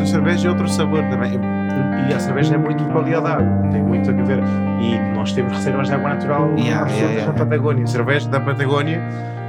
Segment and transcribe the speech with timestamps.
[0.00, 1.38] muito habituado a outras cervejas e outro sabor também.
[2.08, 4.38] E a cerveja é muito de qualidade de água, tem muito a ver.
[4.80, 7.32] E nós temos reservas de água natural Yeah, absolutas yeah, yeah.
[7.32, 7.86] na Patagónia.
[7.86, 9.00] Cerveja da Patagónia,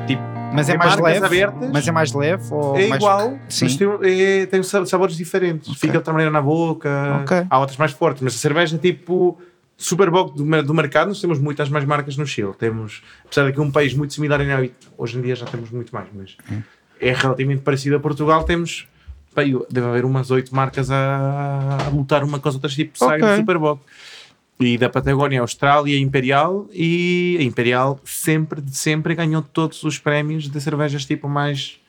[0.07, 0.21] tipo,
[0.54, 1.25] Mas é mais leve?
[1.25, 1.69] abertas.
[1.71, 2.43] Mas é mais leve?
[2.51, 3.01] Ou é mais...
[3.01, 3.65] igual, Sim.
[3.65, 5.69] mas tem, é, tem sa- sabores diferentes.
[5.69, 5.79] Ok.
[5.79, 6.89] Fica de outra maneira na boca.
[7.23, 7.45] Ok.
[7.50, 9.39] Há outras mais fortes, mas a cerveja, tipo,
[9.78, 12.51] Superboc do, mer- do mercado, nós temos muitas mais marcas no Chile.
[12.59, 15.45] Temos, apesar de que é um país muito similar em hábito, hoje em dia já
[15.45, 16.61] temos muito mais, mas Hum.
[17.00, 18.43] é relativamente parecido a Portugal.
[18.43, 18.87] Temos,
[19.36, 23.26] eu- deve haver umas oito marcas a, a lutar uma com as outras, tipo Saga
[23.26, 23.34] Ok.
[23.34, 23.82] e Superboc.
[24.60, 26.68] E da Patagónia, Austrália, Imperial.
[26.71, 31.80] E a Imperial sempre, sempre ganhou todos os prémios de cervejas tipo mais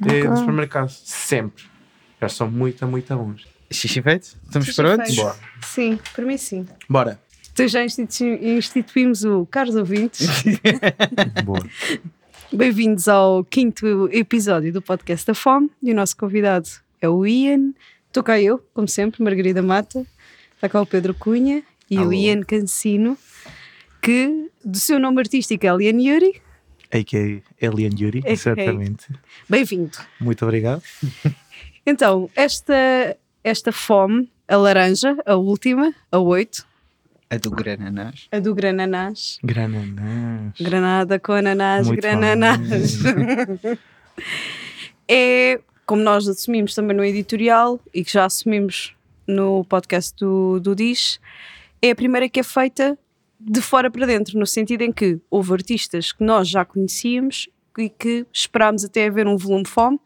[0.00, 0.28] eh, Ok.
[0.28, 0.88] do supermercado.
[0.90, 1.64] Sempre.
[2.20, 3.46] Já são muito, muito bons.
[3.70, 4.22] Xixi feito?
[4.44, 5.06] Estamos Xixi prontos?
[5.08, 5.22] feito.
[5.22, 5.36] Bora.
[5.62, 6.66] Sim, para mim sim.
[6.88, 7.20] Bora.
[7.52, 10.26] Então já instituímos o Caros Ouvintes.
[11.44, 11.64] Boa.
[12.52, 15.70] Bem-vindos ao quinto episódio do podcast da Fome.
[15.82, 16.68] E o nosso convidado
[17.04, 17.72] é o Ian.
[18.06, 20.04] Estou cá eu, como sempre, Margarida Mata.
[20.54, 22.08] Está cá o Pedro Cunha e Alô.
[22.08, 23.18] o Ian Cancino,
[24.00, 26.40] que do seu nome artístico é Lian Yuri.
[26.92, 27.66] A.K.A.
[27.66, 28.32] Alien Yuri, A.K.A..
[28.32, 29.06] exatamente.
[29.48, 29.98] Bem-vindo.
[30.20, 30.82] Muito obrigado.
[31.86, 36.66] Então, esta, esta fome, a laranja, a última, a 8,
[37.28, 38.26] A do Grananás.
[38.32, 39.38] a do grananás.
[39.44, 40.54] Grananás.
[40.58, 42.60] Granada com ananás, Muito grananás.
[45.06, 48.94] é, como nós assumimos também no editorial e que já assumimos
[49.26, 51.20] no podcast do, do Diz,
[51.80, 52.98] é a primeira que é feita
[53.38, 57.88] de fora para dentro, no sentido em que houve artistas que nós já conhecíamos e
[57.88, 59.98] que esperámos até haver um volume fome.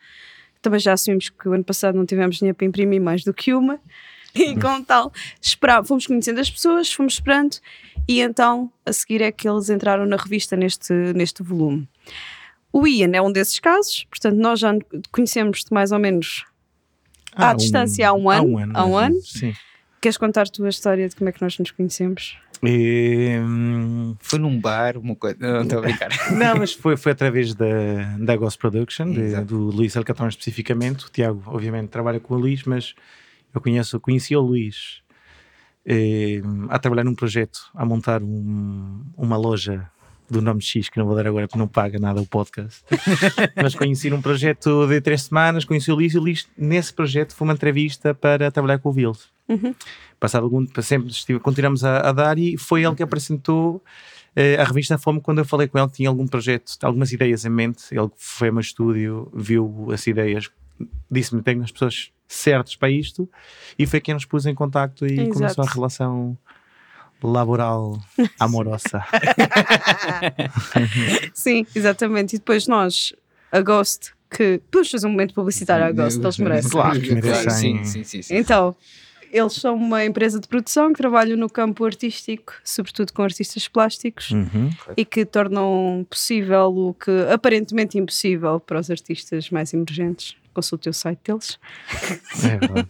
[0.61, 3.55] Também já assumimos que o ano passado não tivemos dinheiro para imprimir mais do que
[3.55, 3.81] uma.
[4.35, 5.11] E como tal,
[5.85, 7.57] fomos conhecendo as pessoas, fomos esperando
[8.07, 11.89] e então a seguir é que eles entraram na revista neste, neste volume.
[12.81, 14.73] O Ian é um desses casos, portanto nós já
[15.11, 16.45] conhecemos-te mais ou menos
[17.35, 18.43] à Há um- distância há um ano.
[18.43, 18.73] Há um ano.
[18.77, 19.21] Há um ano.
[19.23, 19.53] Sim.
[20.01, 22.37] Queres contar a tua história de como é que nós nos conhecemos?
[22.63, 25.37] E, hum, Foi num bar, uma coisa.
[25.41, 26.09] Não, estou a brincar.
[26.37, 27.67] não, mas foi, foi através da,
[28.19, 31.07] da Ghost Production, de- do Luís Alcatrão especificamente.
[31.07, 32.95] O Tiago, obviamente, trabalha com o Luís, mas
[33.55, 35.03] eu conheço, conheci o Luís
[35.87, 39.89] eh, a trabalhar num projeto, a montar um- uma loja
[40.31, 42.85] do nome X, que não vou dar agora porque não paga nada o podcast.
[43.57, 47.35] mas conheci num projeto de três semanas, conheci o Luís e o Luís, nesse projeto,
[47.35, 49.29] foi uma entrevista para trabalhar com o Vils.
[49.49, 49.75] Uhum.
[50.21, 53.83] Passado algum sempre estive, continuamos a, a dar e foi ele que apresentou
[54.37, 57.45] eh, a revista Fome quando eu falei com ele que tinha algum projeto, algumas ideias
[57.45, 57.87] em mente.
[57.91, 60.51] Ele foi ao meu estúdio, viu as ideias,
[61.11, 63.29] disse-me: tenho as pessoas certas para isto,
[63.79, 65.33] e foi quem nos pôs em contacto e Exato.
[65.33, 66.39] começou a relação
[67.23, 67.99] laboral
[68.39, 69.03] amorosa.
[71.35, 72.37] Sim, exatamente.
[72.37, 73.13] E depois nós,
[73.53, 74.61] a Ghost, que.
[74.91, 76.71] Fazer um momento publicitário à Ghost, eles merecem.
[76.71, 77.51] Claro que merecem.
[77.51, 78.23] Sim, sim, sim.
[78.23, 78.37] sim.
[78.37, 78.75] Então,
[79.33, 84.31] eles são uma empresa de produção que trabalha no campo artístico, sobretudo com artistas plásticos,
[84.31, 84.71] Uhum.
[84.97, 90.35] e que tornam possível o que aparentemente impossível para os artistas mais emergentes.
[90.59, 91.57] Consulte o site deles.
[92.43, 92.87] É verdade.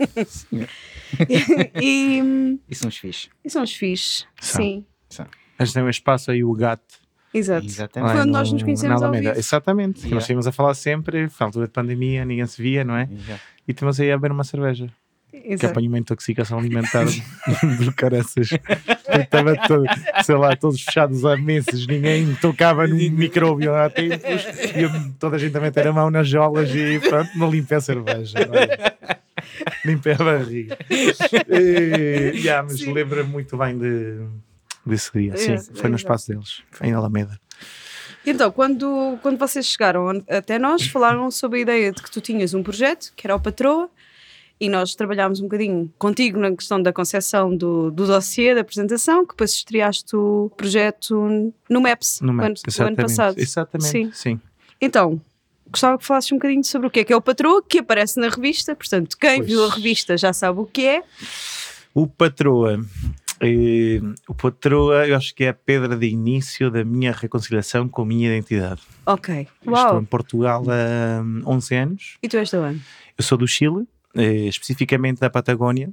[1.82, 3.28] e, E são os fixes.
[3.44, 4.26] e são os fixes.
[4.40, 4.62] São.
[4.64, 4.84] Sim,
[5.58, 6.82] Mas tem um espaço aí, o gato.
[7.34, 7.66] exato.
[7.66, 8.14] Exatamente.
[8.16, 9.28] No- nós nos conhecemos ao vivo.
[9.30, 9.98] Exatamente.
[10.00, 10.14] Yeah.
[10.14, 13.06] Nós tínhamos a falar sempre, foi altura de pandemia, ninguém se via, não é?
[13.12, 13.40] Exato.
[13.66, 14.90] E temos aí a beber uma cerveja.
[15.30, 15.66] Que Exato.
[15.72, 17.04] apanhou uma intoxicação alimentar
[17.84, 18.48] do caraças.
[19.20, 19.84] Estava todo,
[20.24, 24.44] sei lá, todos fechados há meses, ninguém tocava no micróbio há tempos,
[24.76, 27.76] e eu- toda a gente a meter a mão nas jolas e pronto, não limpei
[27.78, 28.38] a cerveja.
[28.50, 28.96] olha.
[29.84, 30.76] Limpei a barriga.
[30.90, 32.92] E, yeah, mas Sim.
[32.92, 34.18] lembra muito bem de,
[34.84, 35.36] desse dia.
[35.36, 35.94] Sim, É, foi no exato.
[35.96, 37.38] espaço deles, foi em Alameda.
[38.26, 42.52] Então, quando, quando vocês chegaram até nós, falaram sobre a ideia de que tu tinhas
[42.52, 43.88] um projeto, que era o Patroa,
[44.60, 49.24] e nós trabalhámos um bocadinho contigo na questão da concepção do, do dossiê, da apresentação,
[49.24, 52.96] que depois estreaste o projeto no MAPS, No ano, Maps, ano exatamente.
[53.02, 53.38] passado.
[53.38, 54.10] Exatamente, Sim.
[54.12, 54.40] sim.
[54.80, 55.20] Então,
[55.70, 58.18] gostava que falasses um bocadinho sobre o que é que é o Patroa, que aparece
[58.18, 59.46] na revista, portanto, quem Pois.
[59.48, 61.02] viu a revista já sabe o que é.
[61.94, 62.80] O Patroa.
[63.40, 68.02] eh, o Patroa, eu acho que é a pedra de início da minha reconciliação com
[68.02, 68.80] a minha identidade.
[69.06, 69.46] Ok.
[69.60, 70.00] Estou Uau!
[70.00, 72.18] em Portugal há hum, 11 anos.
[72.22, 72.80] E tu és de onde?
[73.16, 73.86] Eu sou do Chile,
[74.22, 75.90] especificamente da Patagónia.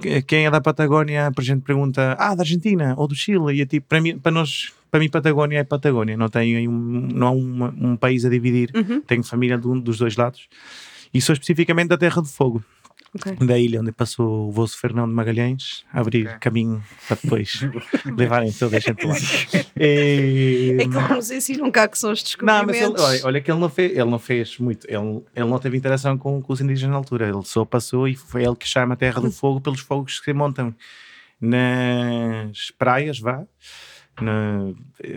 [0.00, 3.54] Que- Quem é da Patagónia, a gente pergunta, ah, da Argentina ou do Chile.
[3.56, 6.16] E é tipo, para mim, para nós, para mim Patagónia é Patagónia.
[6.16, 6.72] Não, tem um,
[7.12, 8.70] não há uma- um país a dividir.
[8.74, 9.00] Uhum.
[9.02, 10.48] Tenho família de um dos dois lados.
[11.14, 12.64] E sou especificamente da Terra do Fogo.
[13.16, 13.46] Ok.
[13.46, 16.38] da ilha onde passou o vosso Fernão de Magalhães, a abrir Ok.
[16.40, 17.60] caminho para depois
[18.16, 19.14] levarem toda a gente lá.
[19.76, 23.02] E- É que nos ensinam cá que são os Não, mas descobrimentos.
[23.04, 25.76] ele, olha, olha que ele não fez, ele não fez muito, ele, ele não teve
[25.76, 28.94] interação com, com os indígenas na altura, ele só passou e foi ele que chama
[28.94, 30.74] a Terra do Fogo pelos fogos que se montam
[31.40, 33.44] nas praias, vá,
[34.24, 34.72] na,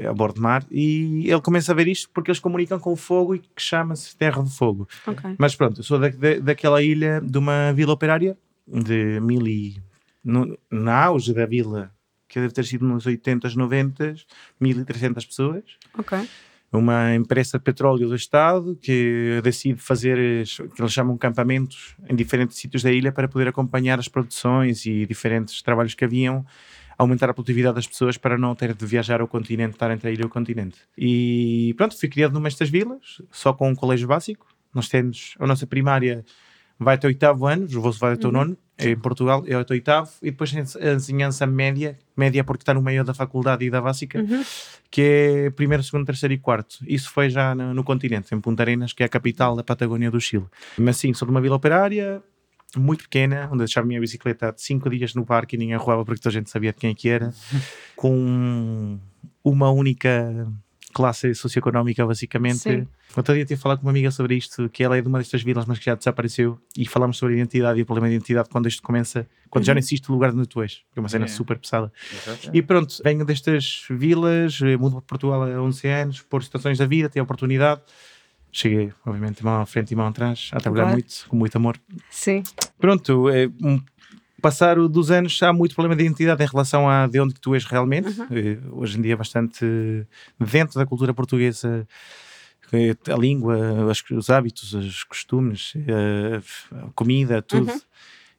[0.09, 2.95] a bordo de mar, e ele começa a ver isto porque eles comunicam com o
[2.95, 4.87] fogo e que chama-se Terra do Fogo.
[5.07, 5.35] Ok.
[5.37, 8.37] Mas pronto, eu sou da, da- daquela ilha de uma vila operária
[8.67, 9.77] de mil e.
[10.23, 11.91] No, na auge da vila,
[12.27, 14.25] que deve ter sido nos 80s, 90s,
[14.59, 15.63] 1300 pessoas.
[15.97, 16.17] Ok.
[16.71, 20.17] Uma empresa de petróleo do Estado que decide fazer
[20.75, 25.03] que eles chamam campamentos em diferentes sítios da ilha para poder acompanhar as produções e
[25.07, 26.45] diferentes trabalhos que haviam,
[26.99, 30.11] aumentar a produtividade das pessoas para não ter de viajar ao continente, estar entre a
[30.11, 30.77] ilha e o continente.
[30.97, 34.45] E pronto, fui criado numa destas vilas, só com um colégio básico.
[34.75, 36.25] Nós temos a nossa primária
[36.77, 39.73] vai até o oitavo ano, o vosso vai até o nono, em Portugal é até
[39.73, 43.69] o oitavo, e depois a ensinança média, média porque está no meio da faculdade e
[43.69, 44.23] da básica,
[44.89, 46.77] que é primeiro, segundo, terceiro e quarto.
[46.87, 50.09] Isso foi já no, no continente, em Punta Arenas, que é a capital da Patagónia
[50.09, 50.45] do Chile.
[50.77, 52.23] Mas sim, sou de uma vila operária,
[52.77, 55.75] muito pequena, onde eu deixava a minha bicicleta de cinco dias no parque e ninguém
[55.77, 57.33] roubava porque toda a gente sabia de quem é que era,
[57.95, 58.97] com
[59.43, 60.47] uma única
[60.93, 62.57] classe socioeconómica, basicamente.
[62.59, 62.87] Sim.
[63.15, 65.19] Outro dia tive a falar com uma amiga sobre isto, que ela é de uma
[65.19, 68.15] destas vilas, mas que já desapareceu, e falamos sobre a identidade e o problema de
[68.15, 70.99] identidade quando isto começa, quando já não existe o lugar onde tu és, que é
[70.99, 71.27] uma cena É.
[71.27, 71.91] super pesada.
[72.11, 72.49] Exato.
[72.53, 76.85] E pronto, venho destas vilas, eh, mudo para Portugal há 11 anos, por situações da
[76.85, 77.81] vida, tenho a oportunidade.
[78.51, 80.97] Cheguei, obviamente, mão à frente e mão atrás, a trabalhar Claro.
[80.99, 81.79] muito, com muito amor.
[82.09, 82.43] Sim.
[82.79, 83.79] Pronto, é, um,
[84.41, 87.53] passar dos anos há muito problema de identidade em relação a de onde que tu
[87.53, 88.09] és realmente.
[88.31, 89.65] Eh, hoje em dia, bastante
[90.39, 91.87] dentro da cultura portuguesa,
[92.71, 93.57] eh, a língua,
[94.11, 96.41] os hábitos, os costumes, eh,
[96.87, 97.71] a comida, tudo.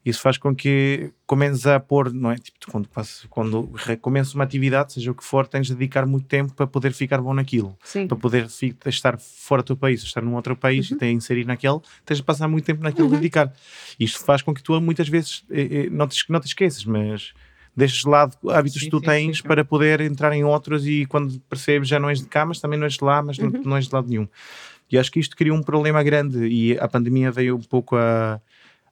[0.05, 2.37] Isso faz com que comeces a pôr, não é?
[2.37, 2.89] Tipo, quando,
[3.29, 6.93] quando recomeças uma atividade, seja o que for, tens de dedicar muito tempo para poder
[6.93, 8.07] ficar bom naquilo Sim.
[8.07, 8.47] para poder
[8.87, 12.23] estar fora do teu país, estar num outro país e te inserir naquele, tens de
[12.23, 13.53] passar muito tempo naquilo a dedicar.
[13.99, 17.35] Isto faz com que tu muitas vezes eh, eh, não, te, não te esqueças, mas
[17.77, 20.87] deixes de lado hábitos Sim, que tu sim, tens sim, para poder entrar em outros
[20.87, 23.37] e quando percebes já não és de cá, mas também não és de lá, mas
[23.37, 24.27] não, não és de lado nenhum.
[24.91, 28.41] E acho que isto cria um problema grande e a pandemia veio um pouco a,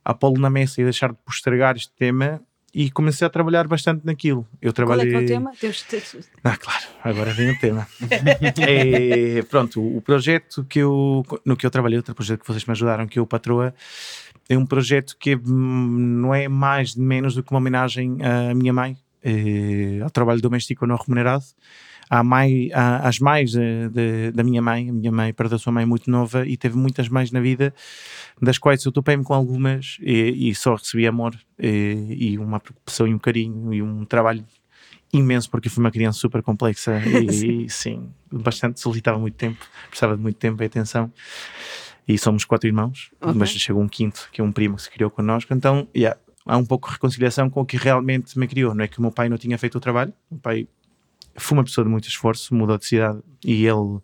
[0.08, 2.40] a pô-lo na mesa e deixar de postergar este tema
[2.74, 4.48] e comecei a trabalhar bastante naquilo.
[4.62, 5.10] Eu Qual é trabalhei...
[5.10, 5.52] que é o tema?
[5.60, 6.02] Temos de ter...
[6.42, 7.86] Ah, claro, agora vem o tema.
[8.66, 12.72] É, pronto, o projeto que eu, no que eu trabalhei, outro projeto que vocês me
[12.72, 13.74] ajudaram, que é o Patroa,
[14.48, 18.54] é um projeto que hum, não é mais nem menos do que uma homenagem à
[18.54, 21.44] minha mãe, eh, ao trabalho doméstico não remunerado.
[22.10, 25.72] À mãe, à- às mães de- da minha mãe, a minha mãe perdeu a sua
[25.72, 27.74] mãe muito nova e teve muitas mães na vida,
[28.40, 33.06] das quais eu topei-me com algumas e, e só recebi amor eh, e uma preocupação
[33.06, 34.44] e um carinho e um trabalho
[35.12, 39.58] imenso porque fui uma criança super complexa e, e, sim, bastante, solicitava muito tempo,
[39.88, 41.12] precisava de muito tempo e atenção.
[42.06, 43.34] E somos quatro irmãos, Ok.
[43.36, 45.52] mas chegou um quinto, que é um primo que se criou connosco.
[45.52, 48.74] Então, yeah, há um pouco de reconciliação com o que realmente me criou.
[48.74, 50.66] Não é que o meu pai não tinha feito o trabalho, o pai
[51.38, 53.98] foi uma pessoa de muito esforço, mudou de cidade e ele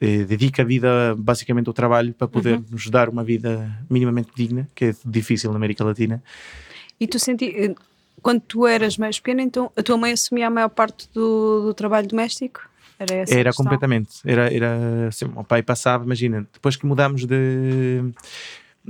[0.00, 4.68] eh, dedica a vida basicamente ao trabalho para poder nos dar uma vida minimamente digna,
[4.74, 6.22] que é difícil na América Latina.
[6.98, 7.46] E tu senti...
[7.56, 7.74] eh,
[8.22, 11.74] Quando tu eras mais pequena, então a tua mãe assumia a maior parte do, do
[11.74, 12.60] trabalho doméstico?
[12.98, 14.10] Era essa Era completamente.
[14.26, 18.02] Era, era assim, o pai passava, imagina, depois que mudámos de,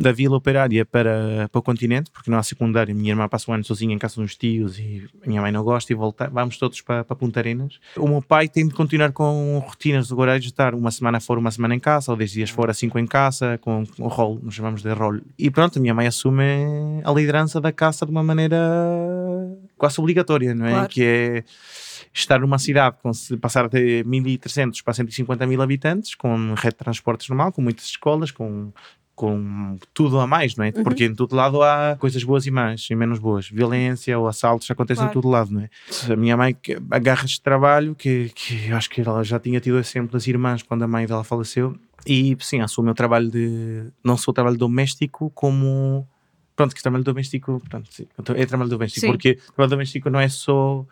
[0.01, 3.55] da vila operária para, para o continente, porque não há secundária, minha irmã passa um
[3.55, 6.81] ano sozinha em casa dos tios e minha mãe não gosta e volta, vamos todos
[6.81, 7.79] para, para Punta Arenas.
[7.97, 11.39] O meu pai tem de continuar com rotinas de horários de estar uma semana fora,
[11.39, 14.55] uma semana em casa, ou 10 dias fora, 5 em casa, com o rol, nos
[14.55, 15.21] chamamos de rol.
[15.39, 16.43] E pronto, a minha mãe assume
[17.05, 18.59] a liderança da casa de uma maneira
[19.77, 20.71] quase obrigatória, não é?
[20.71, 20.89] Claro.
[20.89, 21.45] Que é
[22.13, 27.29] estar numa cidade com passar de 1.300 para 150 mil habitantes, com rede de transportes
[27.29, 28.73] normal, com muitas escolas, com,
[29.21, 30.73] com tudo a mais, não é?
[30.75, 30.83] Uhum.
[30.83, 33.51] Porque em todo lado há coisas boas e más e menos boas.
[33.51, 35.11] Violência ou assaltos acontecem Claro.
[35.11, 35.69] em todo lado, não é?
[36.11, 36.57] A minha mãe
[36.91, 40.63] agarra este trabalho, que, que eu acho que ela já tinha tido exemplo das irmãs
[40.63, 44.57] quando a mãe dela faleceu, e sim, assume o trabalho de, não só o trabalho
[44.57, 46.09] doméstico, como
[46.57, 49.13] pronto, que trabalho doméstico, pronto, sim, é trabalho doméstico, Sim.
[49.13, 50.87] porque trabalho doméstico não é só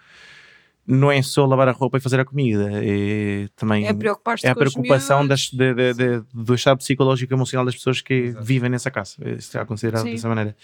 [0.91, 4.55] não é só lavar a roupa e fazer a comida, é também É é a
[4.55, 8.45] preocupação das, de, de- de- do estado psicológico e emocional das pessoas que Exato.
[8.45, 9.17] vivem nessa casa.
[9.21, 10.13] Isso está considerado Sim.
[10.13, 10.57] dessa maneira.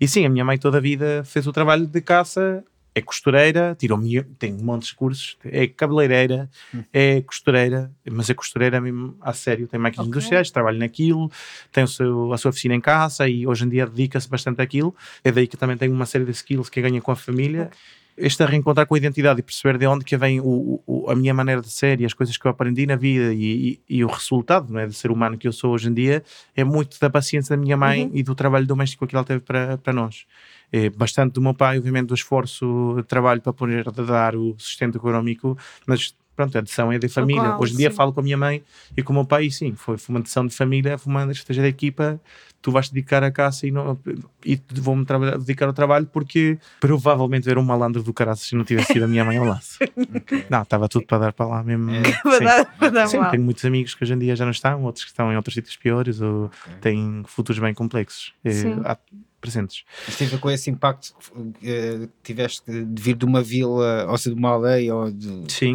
[0.00, 2.64] E sim, a minha mãe toda a vida fez o trabalho de caça
[2.94, 4.00] é costureira, tirou
[4.38, 6.48] tem um monte de cursos, é cabeleireira,
[6.90, 10.16] é costureira, mas é costureira mesmo a sério, tem máquinas Ok.
[10.16, 11.30] industriais, trabalha naquilo,
[11.70, 14.96] tem o seu, a sua oficina em casa e hoje em dia dedica-se bastante àquilo.
[15.22, 17.70] É daí que também tem uma série de skills que ganha com a família.
[18.16, 21.14] Este a reencontrar com a identidade e perceber de onde que vem o, o- a
[21.14, 24.04] minha maneira de ser e as coisas que eu aprendi na vida e, e- e
[24.04, 26.22] o resultado não é, de ser humano que eu sou hoje em dia
[26.54, 29.76] é muito da paciência da minha mãe e do trabalho doméstico que ela teve para,
[29.78, 30.24] para nós.
[30.72, 34.96] É bastante do meu pai, obviamente, do esforço de trabalho para poder dar o sustento
[34.98, 35.56] económico,
[35.86, 37.48] mas pronto, a decisão é de família.
[37.50, 37.96] qual, Hoje em dia sim.
[37.96, 38.62] falo com a minha mãe
[38.96, 41.22] e com o meu pai e sim, foi, foi uma decisão de família, foi uma
[41.32, 42.20] estratégia da equipa,
[42.62, 43.98] tu vais dedicar à caça e, não,
[44.44, 45.04] e vou-me
[45.38, 49.08] dedicar ao trabalho porque provavelmente era um malandro do caraças se não tivesse sido a
[49.08, 49.62] minha mãe ao lado.
[50.50, 51.90] Não, estava tudo para dar para lá mesmo.
[52.22, 52.44] Para Sim.
[52.44, 53.30] dar- para dar Sim, mal.
[53.30, 55.54] tenho muitos amigos que hoje em dia já não estão, outros que estão em outros
[55.54, 56.50] sítios piores ou
[56.80, 58.32] têm futuros bem complexos.
[58.44, 58.80] eh, Sim.
[58.84, 58.96] há
[59.40, 59.84] presentes.
[60.06, 61.14] Mas teve a ver com esse impacto
[61.62, 65.52] eh, que tiveste de vir de uma vila, ou seja, de uma aldeia, ou de,
[65.52, 65.74] Sim,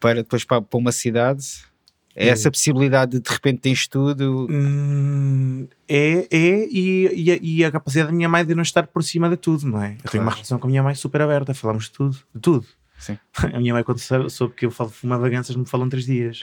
[0.00, 1.44] para depois para, para uma cidade?
[2.18, 4.46] É essa possibilidade de de repente tens tudo.
[4.50, 8.86] Hum, é, é e, e, a, e a capacidade da minha mãe de não estar
[8.86, 9.96] por cima de tudo, não é?
[10.02, 10.36] Eu tenho uma Claro.
[10.36, 12.66] relação com a minha mãe super aberta, falamos de tudo, de tudo.
[12.98, 13.18] Sim.
[13.52, 16.40] A minha mãe, quando sou- soube que eu falo fumar vaganças, me falou três dias.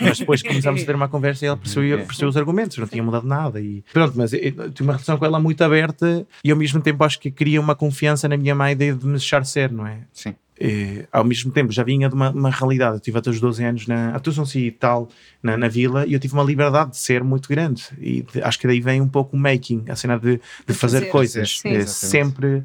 [0.00, 3.02] Mas depois começámos a ter uma conversa e ela percebeu, percebeu os argumentos, não tinha
[3.02, 3.60] mudado nada.
[3.60, 6.80] E pronto, mas eu, eu tinha uma relação com ela muito aberta e ao mesmo
[6.80, 9.86] tempo acho que queria uma confiança na minha mãe de, de me deixar ser, não
[9.86, 9.98] é?
[10.14, 10.34] Sim.
[10.64, 12.94] Eh, ao mesmo tempo já vinha de uma, uma realidade.
[12.96, 15.08] Eu tive até os 12 anos na atuação e tal
[15.42, 17.82] na, na vila e eu tive uma liberdade de ser muito grande.
[17.98, 20.72] E de- acho que daí vem um pouco o making, a cena de, de De
[20.74, 21.58] fazer, fazer, coisas.
[21.58, 21.68] sim.
[21.70, 22.62] Eh, sempre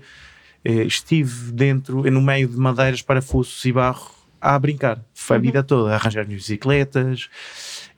[0.64, 5.00] eh, estive dentro, no meio de madeiras, parafusos e barro a brincar.
[5.14, 7.30] Foi a vida toda, a arranjar bicicletas.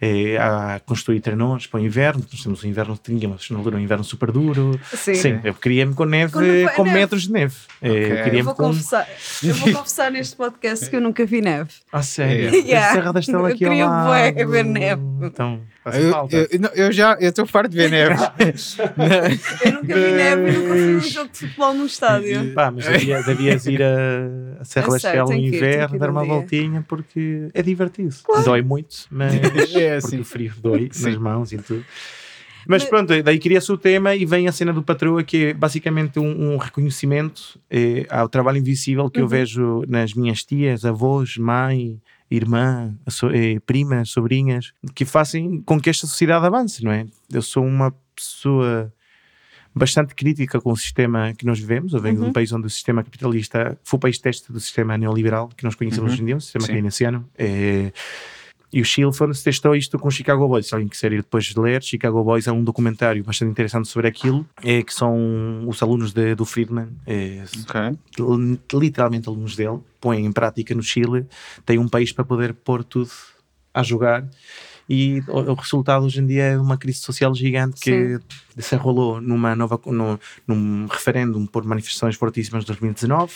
[0.02, 3.80] eh, a construir trenós para o inverno, nós temos um inverno, tínhamos na altura um
[3.82, 4.80] inverno super duro.
[4.94, 5.14] Sim.
[5.16, 6.40] Sim, eu queria-me com neve, Com
[6.76, 6.98] com, neve.
[7.00, 7.56] metros de neve.
[7.82, 8.32] Eh, Ok.
[8.32, 8.64] eu Eu vou, com.
[8.68, 9.06] confessar,
[9.44, 11.70] eu vou confessar neste podcast que eu nunca vi neve.
[11.92, 12.50] Ah, sério?
[12.56, 12.68] Yeah.
[12.70, 12.94] Yeah.
[12.94, 14.08] Serra da Estrela Eu aqui ao queria lado.
[14.08, 15.02] bué ver neve.
[15.22, 15.60] Então,
[15.98, 16.36] Eu, falta.
[16.36, 18.16] eu, eu já eu estou farto de ver neve.
[19.66, 22.54] Eu nunca vi neve e nunca fui um jogo de futebol num estádio.
[22.54, 26.12] Pá, mas devia- devias ir a, a Serra Eu da Estrela no inverno, dar um
[26.12, 26.34] uma dia.
[26.34, 28.16] voltinha, porque é divertido.
[28.44, 30.20] Dói muito, mas É, porque sim.
[30.20, 31.10] o frio dói Sim.
[31.10, 31.86] nas mãos e tudo.
[32.68, 35.54] Mas Mas- pronto, daí queria-se o tema e vem a cena do patroa, que é
[35.54, 39.30] basicamente um, um reconhecimento eh, ao trabalho invisível que eu Uhum.
[39.30, 42.00] vejo nas minhas tias, avós, mãe,
[42.32, 47.06] irmã, so- eh, primas, sobrinhas, que fazem com que esta sociedade avance, não é?
[47.32, 48.94] Eu sou uma pessoa
[49.74, 51.94] bastante crítica com o sistema que nós vivemos.
[51.94, 52.30] Eu venho de Uhum.
[52.30, 55.76] um país onde o sistema capitalista foi o país teste do sistema neoliberal que nós
[55.76, 56.14] conhecemos Uhum.
[56.14, 56.74] hoje em dia, o sistema Sim.
[56.74, 57.30] keynesiano.
[57.38, 57.92] Eh,
[58.72, 58.86] e o
[59.34, 60.68] se testou isto com Chicago Boys.
[60.68, 64.46] Se alguém quiser ir depois ler, Chicago Boys é um documentário bastante interessante sobre aquilo,
[64.64, 67.98] é, que são os alunos de- do Friedman, é, Ok.
[68.20, 71.26] li- literalmente alunos dele, põem em prática no Chile,
[71.66, 73.10] têm um país para poder pôr tudo
[73.74, 74.28] a jogar.
[74.90, 78.20] E o, o resultado hoje em dia é uma crise social gigante que
[78.58, 83.34] se enrolou numa nova, no, num referendo por manifestações fortíssimas de 2019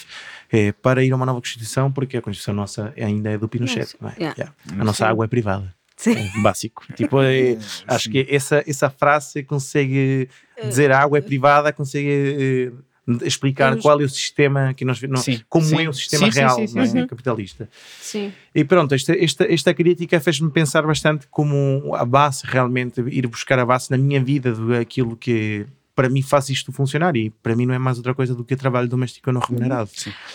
[0.51, 3.95] eh, para ir a uma nova Constituição, porque a Constituição nossa ainda é do Pinochet.
[4.01, 4.15] não é?
[4.17, 4.35] Yeah.
[4.37, 4.55] Yeah.
[4.81, 5.73] A nossa água é privada.
[5.95, 6.15] Sim.
[6.35, 6.83] É básico.
[6.97, 7.57] Tipo, é-
[7.87, 10.27] acho que essa, essa frase consegue
[10.63, 12.83] dizer a água é privada, consegue eh,
[13.23, 15.41] explicar qual é o sistema que nós não, Sim.
[15.49, 15.85] como Sim.
[15.85, 16.87] é o sistema Sim, real sim, sim, não é?
[16.87, 17.07] sim.
[17.07, 17.69] capitalista.
[17.99, 18.33] Sim.
[18.55, 23.59] E pronto, esta, esta, esta crítica fez-me pensar bastante como a base realmente, ir buscar
[23.59, 27.65] a base na minha vida daquilo que para mim faz isto funcionar e para mim
[27.65, 29.89] não é mais outra coisa do que trabalho doméstico não remunerado.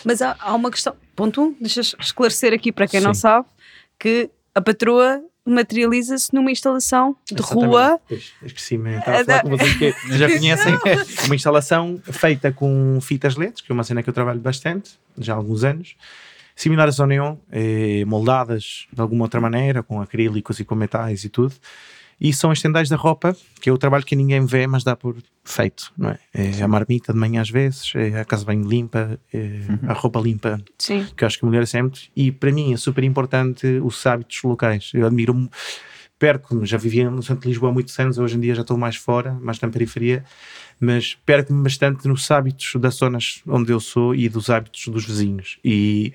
[0.05, 0.95] Mas há, há uma questão.
[1.15, 3.47] Ponto um, deixa esclarecer aqui para quem não sabe
[3.97, 7.65] que a patroa materializa-se numa instalação de Exatamente.
[7.67, 7.99] rua.
[8.43, 8.97] Esqueci-me.
[8.97, 10.73] Estava a É falar da- com vocês que já conhecem.
[11.25, 15.33] Uma instalação feita com fitas LEDs, que é uma cena que eu trabalho bastante, já
[15.33, 15.95] há alguns anos.
[16.55, 21.29] Similares ao neon, eh, moldadas de alguma outra maneira, com acrílicos e com metais e
[21.29, 21.53] tudo.
[22.19, 24.95] E são as tendais da roupa, que é o trabalho que ninguém vê, mas dá
[24.95, 26.19] por feito, não é?
[26.33, 30.19] É a marmita de manhã às vezes, é a casa bem limpa, é a roupa
[30.19, 31.07] limpa Sim.
[31.15, 34.05] que eu acho que a mulher é sempre, e para mim é super importante os
[34.05, 34.91] hábitos locais.
[34.93, 35.49] Eu admiro,
[36.17, 38.77] perco-me, já vivia no centro de Lisboa há muitos anos, hoje em dia já estou
[38.77, 40.23] mais fora, mais na periferia,
[40.79, 45.57] mas perco-me bastante nos hábitos das zonas onde eu sou e dos hábitos dos vizinhos.
[45.63, 46.13] E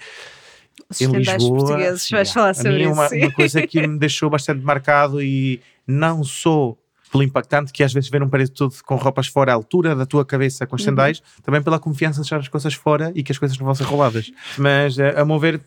[0.88, 2.92] Os em Lisboa, portugueses, vais yeah, falar a sobre é isso.
[2.92, 6.76] uma, uma coisa que me deixou bastante marcado e não só
[7.10, 10.04] pelo impactante que às vezes ver um prédio todo com roupas fora à altura da
[10.04, 10.70] tua cabeça Uhum.
[10.70, 13.56] com os estendais, também pela confiança de deixar as coisas fora e que as coisas
[13.56, 14.32] não vão ser roubadas.
[14.58, 15.60] Mas eh, a, a meu ver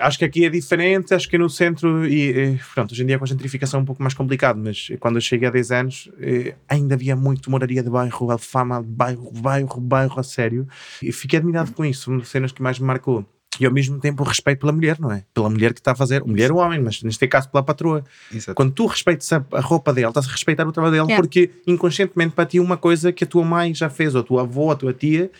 [0.00, 3.18] acho que aqui é diferente, acho que no centro, e eh, pronto, hoje em dia
[3.18, 6.10] com a gentrificação é um pouco mais complicado, mas quando eu cheguei há 10 anos
[6.20, 10.66] eh, ainda havia muito moraria de bairro, alfama, bairro, bairro, bairro a sério,
[11.00, 13.24] e fiquei admirado com isso, uma das cenas que mais me marcou.
[13.60, 15.24] E ao mesmo tempo o respeito pela mulher, não é?
[15.32, 18.04] Pela mulher que está a fazer, mulher ou homem, mas neste caso pela patroa.
[18.32, 18.54] Exato.
[18.54, 21.22] Quando tu respeitas a, a roupa dela, estás a respeitar o trabalho dela, Yeah.
[21.22, 24.24] porque inconscientemente para ti é uma coisa que a tua mãe já fez, ou a
[24.24, 25.30] tua avó, a tua tia,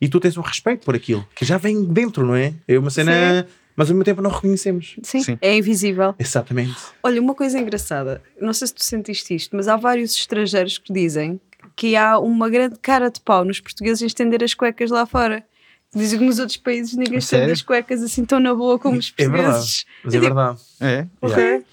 [0.00, 2.54] e tu tens um respeito por aquilo, que já vem dentro, não é?
[2.66, 3.46] É uma cena,
[3.76, 4.96] mas ao mesmo tempo não reconhecemos.
[5.02, 5.38] Sim, Sim.
[5.40, 6.14] é invisível.
[6.18, 6.76] Exatamente.
[7.02, 10.92] Olha, uma coisa engraçada, não sei se tu sentiste isto, mas há vários estrangeiros que
[10.92, 11.40] dizem
[11.76, 15.44] que há uma grande cara de pau nos portugueses em estender as cuecas lá fora.
[15.94, 17.52] Dizem que nos outros países ninguém A estende sério?
[17.54, 19.42] as cuecas assim tão na boa como os É verdade.
[19.44, 19.86] portugueses.
[20.04, 20.60] Mas Eu é digo, verdade.
[20.80, 21.06] É?
[21.20, 21.64] ok.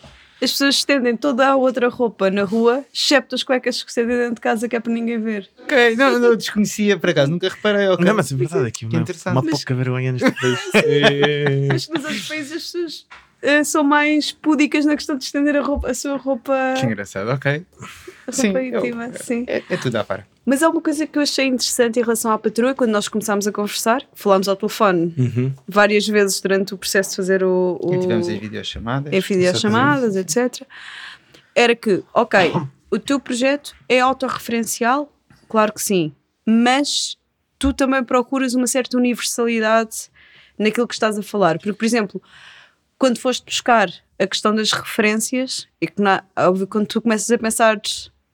[0.41, 4.35] As pessoas estendem toda a outra roupa na rua, excepto as cuecas que estendem dentro
[4.35, 5.49] de casa, que é para ninguém ver.
[5.63, 7.87] Ok, não, não desconhecia por acaso, nunca reparei.
[7.87, 8.05] ok.
[8.05, 9.33] Não, mas é verdade, aqui Que uma, interessante.
[9.33, 10.59] uma Mas- pouca vergonha neste país.
[10.75, 11.67] É.
[11.71, 13.05] Mas nos outros países as pessoas
[13.41, 17.29] eh, são mais púdicas na questão de estender a, roupa, a sua roupa, Que engraçado,
[17.31, 17.65] ok.
[18.27, 19.11] a Sim, roupa eu- íntima.
[19.13, 19.45] sim.
[19.47, 20.27] É, é tudo à par.
[20.45, 23.47] Mas há uma coisa que eu achei interessante em relação à patroa, quando nós começámos
[23.47, 25.53] a conversar, falámos ao telefone Uhum.
[25.67, 29.11] várias vezes durante o processo de fazer o, o E tivemos as videochamadas.
[29.11, 30.61] em videochamadas, etc.
[31.55, 32.51] Era que, ok,
[32.91, 35.11] o teu projeto é autorreferencial,
[35.49, 36.13] claro que sim,
[36.45, 37.17] mas
[37.57, 40.09] tu também procuras uma certa universalidade
[40.59, 41.57] naquilo que estás a falar.
[41.57, 42.21] Porque, por exemplo,
[42.99, 47.37] quando foste buscar a questão das referências, e que na, óbvio, quando tu começas a
[47.37, 47.81] pensar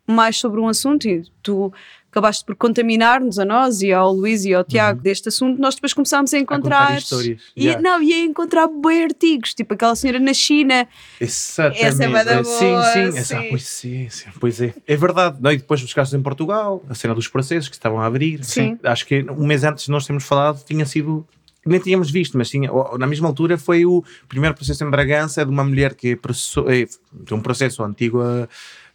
[0.08, 1.72] mais sobre um assunto e tu
[2.12, 5.94] acabaste por contaminar-nos a nós e ao Luís e ao Tiago deste assunto, nós depois
[5.94, 6.88] começámos a encontrar.
[6.88, 7.42] contar histórias.
[7.56, 7.82] E, Yeah.
[7.82, 10.86] Não, e a encontrar bem artigos, tipo aquela senhora na China.
[11.20, 11.84] Exatamente.
[11.86, 13.48] Essa é da sim, boa, sim, essa- sim.
[13.50, 14.74] pois, sim, sim, pois é.
[14.86, 15.38] É verdade.
[15.40, 18.44] Não, e depois buscaste em Portugal, a cena dos processos que estavam a abrir.
[18.44, 18.78] Sim.
[18.84, 21.26] Acho que um mês antes de nós termos falado, tinha sido.
[21.64, 25.52] Nem tínhamos visto, mas tinha, na mesma altura foi o primeiro processo em Bragança de
[25.52, 26.88] uma mulher que processou, eh,
[27.24, 28.48] tem um processo antigo eh,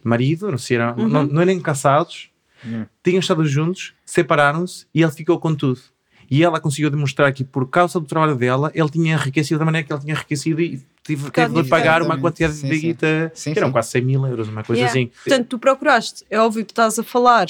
[0.03, 1.07] marido, não sei, era, Uhum.
[1.07, 2.29] não, não eram casados,
[2.65, 2.85] Hum.
[3.03, 5.79] tinham estado juntos, separaram-se e ele ficou com tudo.
[6.29, 9.87] E ela conseguiu demonstrar que, por causa do trabalho dela, ele tinha enriquecido da maneira
[9.87, 13.49] que ele tinha enriquecido e tive, teve de pagar uma quantidade Sim, de guita, que
[13.57, 13.71] eram sim.
[13.71, 14.91] quase 100 mil euros, uma coisa Yeah.
[14.91, 15.11] assim.
[15.23, 17.47] Portanto, tu procuraste, é óbvio que estás a falar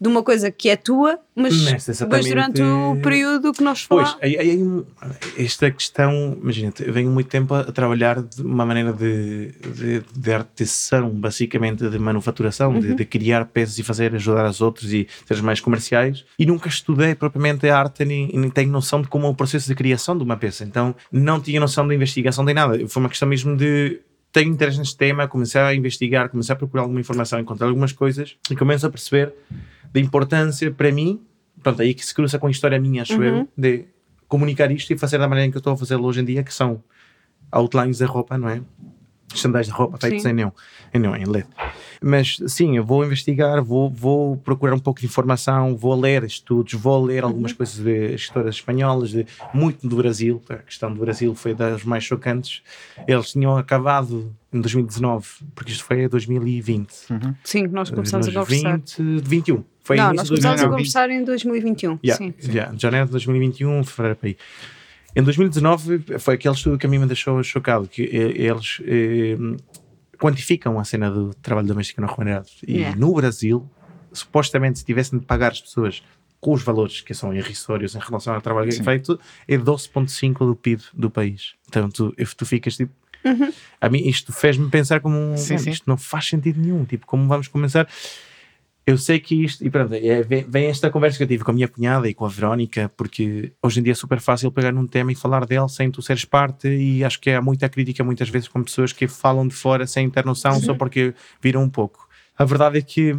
[0.00, 3.86] de uma coisa que é tua, mas, Mas mas exatamente- durante o período que nós
[3.86, 4.24] Pois, falamos.
[4.24, 8.64] aí, aí, aí esta questão, imagina, eu venho muito tempo a, a trabalhar de uma
[8.64, 12.80] maneira de, de, de artesão, basicamente, de manufaturação, Uhum.
[12.80, 16.24] de, de criar peças e fazer, ajudar as outros e ser mais comerciais.
[16.38, 19.68] E nunca estudei propriamente a arte, nem, nem tenho noção de como é o processo
[19.68, 20.64] de criação de uma peça.
[20.64, 22.88] Então, não tinha noção da investigação nem nada.
[22.88, 24.00] Foi uma questão mesmo de.
[24.32, 28.36] Tenho interesse neste tema, comecei a investigar, comecei a procurar alguma informação, encontrar algumas coisas
[28.48, 29.34] e começo a perceber
[29.92, 31.20] da importância para mim,
[31.62, 33.86] pronto, aí que se cruza com a história minha, acho eu, de
[34.28, 36.54] comunicar isto e fazer da maneira que eu estou a fazê-lo hoje em dia, que
[36.54, 36.82] são
[37.50, 38.62] outlines da roupa, não é?
[39.32, 40.50] Estandais de roupa feitos em neon,
[40.92, 41.46] em neon, em LED.
[42.02, 46.72] Mas sim, eu vou investigar, vou, vou procurar um pouco de informação, vou ler estudos,
[46.74, 50.42] vou ler algumas coisas de histórias espanholas, de, muito do Brasil.
[50.48, 52.62] A questão do Brasil foi das mais chocantes.
[53.06, 56.92] Eles tinham acabado em 2019, porque isto foi em 2020.
[57.44, 58.78] Sim, nós começámos a Nos conversar.
[58.78, 59.64] 20, 21.
[59.82, 60.70] Foi não, nós começámos a 2020.
[60.70, 61.98] conversar em 2021.
[62.04, 62.34] Yeah, Sim.
[62.52, 64.36] yeah, janeiro de 2021, fevereiro para aí.
[65.16, 69.36] Em 2019 foi aquele estudo que a mim me deixou chocado, que eh, eles eh,
[70.18, 72.46] quantificam a cena do trabalho doméstico não remunerado.
[72.66, 72.96] E Yeah.
[72.98, 73.68] no Brasil,
[74.12, 76.02] supostamente, se tivessem de pagar as pessoas
[76.40, 78.82] com os valores que são irrisórios em relação ao trabalho é Sim.
[78.84, 81.54] feito, é 12,5% do PIB do país.
[81.68, 82.92] Então tu, tu ficas tipo.
[83.78, 85.70] A mim isto fez-me pensar como um, Sim, "Mano, sim.
[85.72, 86.86] isto não faz sentido nenhum.
[86.86, 87.86] Tipo, como vamos começar?
[88.86, 91.50] Eu sei que isto, e pronto, é, vem, vem esta conversa que eu tive com
[91.50, 94.72] a minha cunhada e com a Verónica, porque hoje em dia é super fácil pegar
[94.72, 98.02] num tema e falar dele sem tu seres parte, e acho que há muita crítica
[98.02, 101.68] muitas vezes com pessoas que falam de fora sem ter noção só porque viram um
[101.68, 102.08] pouco.
[102.36, 103.16] A verdade é que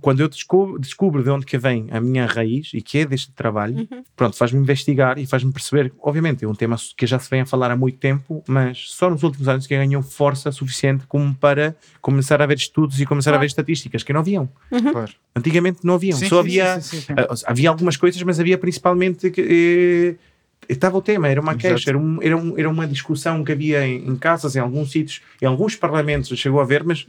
[0.00, 3.30] quando eu descubro, descubro de onde que vem a minha raiz e que é deste
[3.32, 7.42] trabalho, pronto, faz-me investigar e faz-me perceber, obviamente, é um tema que já se vem
[7.42, 11.34] a falar há muito tempo, mas só nos últimos anos que ganhou força suficiente como
[11.34, 14.48] para começar a ver estudos e começar a ver estatísticas que não haviam.
[14.92, 15.12] Claro.
[15.36, 17.44] Antigamente não haviam, Sim, só sim, havia sim, sim, sim.
[17.46, 20.34] havia algumas coisas, mas havia principalmente que, eh,
[20.68, 21.68] estava o tema, era uma Exato.
[21.68, 24.90] queixa, era, um, era, um, era uma discussão que havia em, em casas, em alguns
[24.90, 27.06] sítios, em alguns parlamentos chegou a ver, mas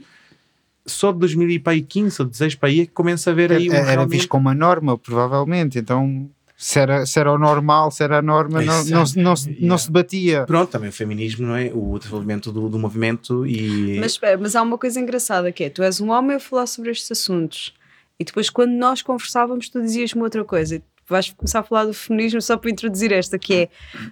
[0.86, 3.84] só de 2015 ou 16 para aí é que começa a ver aí um Era,
[3.92, 5.78] realmente- visto como uma norma, provavelmente.
[5.78, 9.36] Então, se era, se era o normal, se era a norma, não, não, se- não,
[9.36, 10.44] se- não se debatia.
[10.46, 11.70] Pronto, também o feminismo, não é?
[11.74, 13.98] O desenvolvimento do, do movimento e.
[14.00, 16.66] Mas espera, mas há uma coisa engraçada que é, tu és um homem a falar
[16.66, 17.74] sobre estes assuntos
[18.18, 20.80] e depois quando nós conversávamos tu dizias-me outra coisa.
[21.08, 23.68] vais começar a falar do feminismo só para introduzir esta, que é,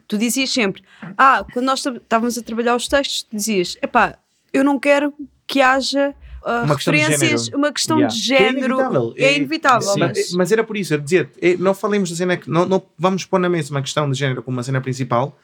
[0.06, 0.82] tu dizias sempre,
[1.16, 4.18] ah, quando nós estávamos a trabalhar os textos, tu dizias, epá,
[4.52, 5.12] eu não quero
[5.46, 7.58] que haja uh, Uma questão de referências, género.
[7.58, 8.14] uma questão Yeah.
[8.14, 8.58] de Que é género.
[8.66, 9.14] inevitável.
[9.16, 10.00] É É- inevitável, Sim.
[10.00, 10.32] mas...
[10.32, 13.24] Mas, era por isso, eu dizia, é, não falemos da cena, que- não, não vamos
[13.24, 15.38] pôr na mesa uma questão de género como uma cena principal,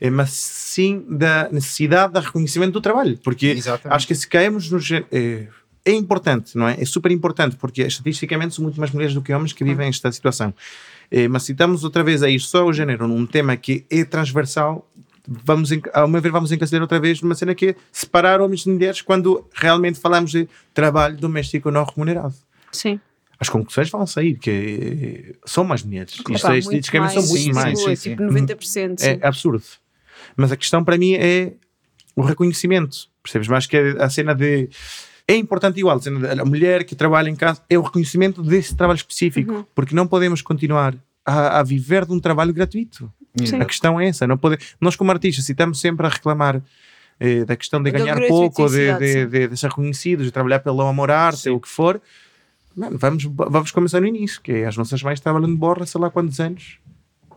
[0.00, 3.94] é, mas sim da necessidade de reconhecimento do trabalho, porque Exatamente.
[3.96, 5.46] acho que se caímos no gê- é,
[5.84, 6.76] é importante, não é?
[6.80, 10.10] É super importante, porque estatisticamente são muito mais mulheres do que homens que vivem esta
[10.10, 10.52] situação.
[11.10, 14.04] É, mas se estamos outra vez a ir só ao género num tema que é
[14.04, 14.90] transversal,
[15.26, 18.70] vamos, ao meu ver, vamos encasilhar outra vez numa cena que é separar homens de
[18.70, 22.34] mulheres quando realmente falamos de trabalho doméstico não remunerado
[22.70, 23.00] Sim.
[23.40, 26.12] as conclusões vão sair, que eh, são mais mulheres.
[26.14, 27.78] Isto Epá, é, muito estatisticamente são mais, muito sim, mais.
[27.78, 29.00] tipo, é sim, tipo 90%.
[29.00, 29.06] sim.
[29.08, 29.64] É absurdo.
[30.36, 31.52] Mas a questão para mim é
[32.16, 33.08] o reconhecimento.
[33.22, 33.48] Percebes?
[33.48, 34.68] Mas que é a cena de.
[35.26, 38.98] É importante igual, a a mulher que trabalha em casa é o reconhecimento desse trabalho
[38.98, 39.64] específico, Uhum.
[39.74, 43.10] porque não podemos continuar a, a viver de um trabalho gratuito.
[43.44, 43.60] Sim.
[43.60, 44.26] A questão é essa.
[44.26, 44.58] Não pode...
[44.80, 46.62] Nós, como artistas, se estamos sempre a reclamar
[47.18, 50.60] eh, da questão de ganhar pouco, ou de, de, de, de ser reconhecidos, de trabalhar
[50.60, 52.00] pelo amor à arte, ou o que for,
[52.76, 56.00] mano, vamos, vamos começar no início, que é as nossas mães trabalham de borra, sei
[56.00, 56.78] lá quantos anos,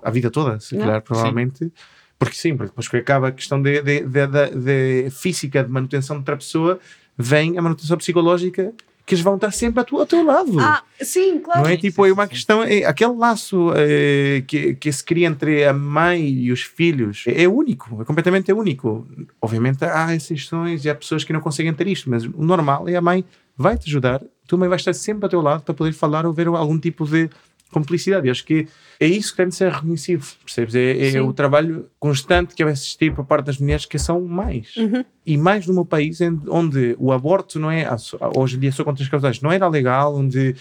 [0.04, 1.72] a vida toda, se calhar, provavelmente.
[2.20, 6.16] Porque sim, porque depois que acaba a questão de, de, de- de física, de manutenção
[6.16, 6.80] de outra pessoa,
[7.18, 8.74] vem a manutenção psicológica
[9.08, 10.60] que eles vão estar sempre a tu- ao teu lado.
[10.60, 11.62] Ah, sim, claro.
[11.62, 15.64] Não é tipo, é uma questão, é, aquele laço eh, que, que se cria entre
[15.64, 19.08] a mãe e os filhos é, é único, é completamente único.
[19.42, 22.98] Obviamente há exceções e há pessoas que não conseguem ter isto, mas o normal é
[22.98, 23.24] a mãe
[23.56, 26.34] vai te ajudar, tua mãe vai estar sempre ao teu lado para poder falar ou
[26.34, 27.30] ver algum tipo de
[27.72, 28.28] complicidade.
[28.28, 28.68] E acho que
[29.00, 30.76] é isso que deve ser reconhecido, percebes?
[30.76, 34.76] É, é o trabalho constante que vai existir por parte das mulheres que são mais.
[34.76, 35.04] Uhum.
[35.26, 37.88] E mais meu país, onde o aborto não é,
[38.36, 40.56] hoje em dia só contra as causais, não era legal, onde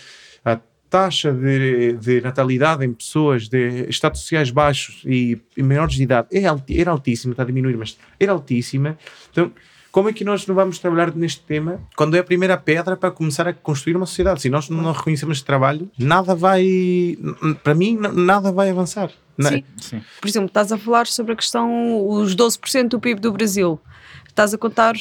[0.45, 6.03] a taxa de, de natalidade em pessoas de estados sociais baixos e, e menores de
[6.03, 6.43] idade é
[6.79, 8.99] era altíssima, está a diminuir, mas era altíssima.
[9.31, 9.51] Então,
[9.97, 13.11] como é que nós não vamos trabalhar neste tema quando é a primeira pedra para
[13.11, 14.43] começar a construir uma sociedade?
[14.43, 17.17] Se nós não reconhecemos este trabalho, nada vai,
[17.65, 19.11] para mim, nada vai avançar.
[19.39, 19.65] Na- Sim.
[19.79, 20.03] Sim.
[20.21, 23.81] Por exemplo, estás a falar sobre a questão, os 12% do PIB do Brasil.
[24.29, 24.93] Estás a contar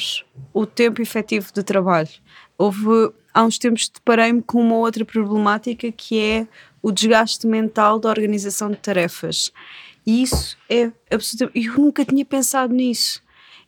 [0.54, 2.08] o tempo efetivo de trabalho.
[2.56, 6.46] Houve, há uns tempos, deparei-me com uma outra problemática que é
[6.80, 9.52] o desgaste mental da organização de tarefas.
[10.06, 11.66] E isso é absolutamente.
[11.68, 13.20] Eu nunca tinha pensado nisso.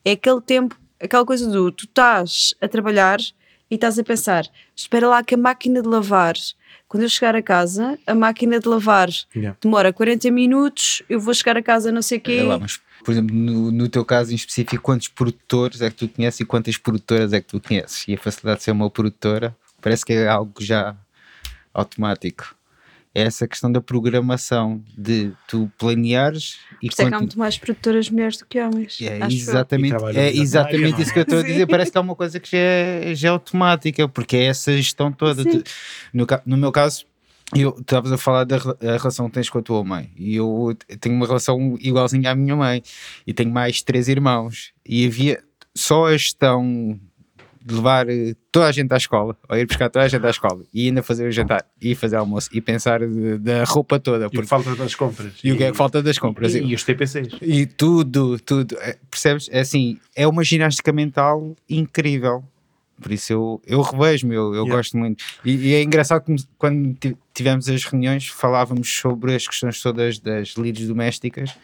[0.03, 3.19] É aquele tempo, aquela coisa do tu estás a trabalhar
[3.71, 6.35] e estás a pensar: espera lá que a máquina de lavar.
[6.87, 9.57] Quando eu chegar a casa, a máquina de lavar Yeah.
[9.61, 12.39] demora 40 minutos, eu vou chegar a casa não sei o quê.
[12.39, 15.97] É lá, mas, por exemplo, no, no teu caso em específico, quantos produtores é que
[15.97, 18.09] tu conheces e quantas produtoras é que tu conheces?
[18.09, 20.97] E a facilidade de ser uma produtora parece que é algo já
[21.75, 22.55] automático.
[23.19, 27.39] É essa questão da programação, de tu planeares e Por isso é que há muito
[27.39, 29.01] mais produtoras mulheres do que homens.
[29.01, 31.67] É exatamente, é exatamente isso que eu estou a dizer.
[31.67, 35.11] Parece que é uma coisa que já é, já é automática, porque é essa gestão
[35.13, 35.43] toda.
[35.45, 35.63] Tu-
[36.13, 37.05] no, no meu caso,
[37.55, 40.77] eu tu estavas a falar da relação que tens com a tua mãe, e eu
[41.01, 42.83] tenho uma relação igualzinha à minha mãe,
[43.27, 45.43] e tenho mais três irmãos, e havia
[45.75, 46.99] só a gestão
[47.69, 50.31] de levar eh, toda a gente à escola, ou ir buscar toda a gente à
[50.31, 53.01] escola, e ainda fazer o jantar, e fazer almoço, e pensar
[53.41, 55.33] da roupa toda, E o que falta das compras.
[55.45, 56.55] e o que é que falta das compras.
[56.55, 57.29] E, e os TPCs.
[57.43, 58.77] E tudo, tudo.
[58.81, 59.49] É, percebes?
[59.53, 62.43] É assim, é uma ginástica mental incrível.
[63.01, 64.75] Por isso eu, eu revejo-me, eu, eu Yeah.
[64.77, 65.23] gosto muito.
[65.45, 70.19] E, e é engraçado que quando ti- tivemos as reuniões falávamos sobre as questões todas
[70.19, 71.55] das lides domésticas.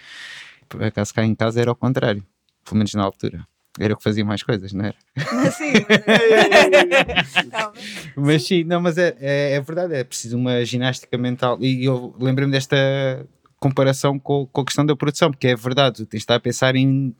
[0.69, 2.25] Por acaso cá em casa era ao contrário,
[2.65, 3.45] pelo menos na altura.
[3.79, 4.95] Era eu que fazia mais coisas, não era?
[5.51, 5.73] Sim.
[8.17, 11.59] Mas sim, não, mas é, é, é verdade, é preciso uma ginástica mental.
[11.61, 12.77] E eu lembrei-me desta
[13.59, 16.41] comparação com, com a questão da produção, porque é verdade, tu tens de estar a
[16.41, 17.15] pensar em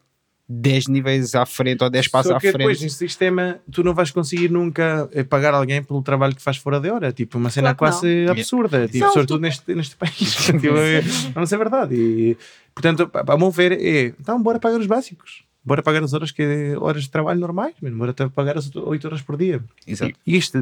[0.49, 2.83] 10 níveis à frente ou 10 passos Só à que depois, frente.
[2.83, 6.79] neste sistema, tu não vais conseguir nunca eh, pagar alguém pelo trabalho que faz fora
[6.79, 7.13] de hora.
[7.13, 8.87] Tipo, uma cena Claro quase absurda.
[8.87, 10.35] Tipo, Não, sobretudo neste, neste país.
[10.45, 11.03] tipo, é,
[11.35, 11.95] não é verdade.
[11.95, 12.37] E,
[12.75, 14.13] portanto, a a meu ver, é.
[14.21, 15.44] Então, bora pagar os básicos.
[15.65, 17.75] Bora pagar as horas, que, horas de trabalho normais.
[17.81, 17.97] mano.
[17.97, 19.63] Bora pagar as 8 horas por dia.
[19.87, 20.13] Exato.
[20.27, 20.59] E isto,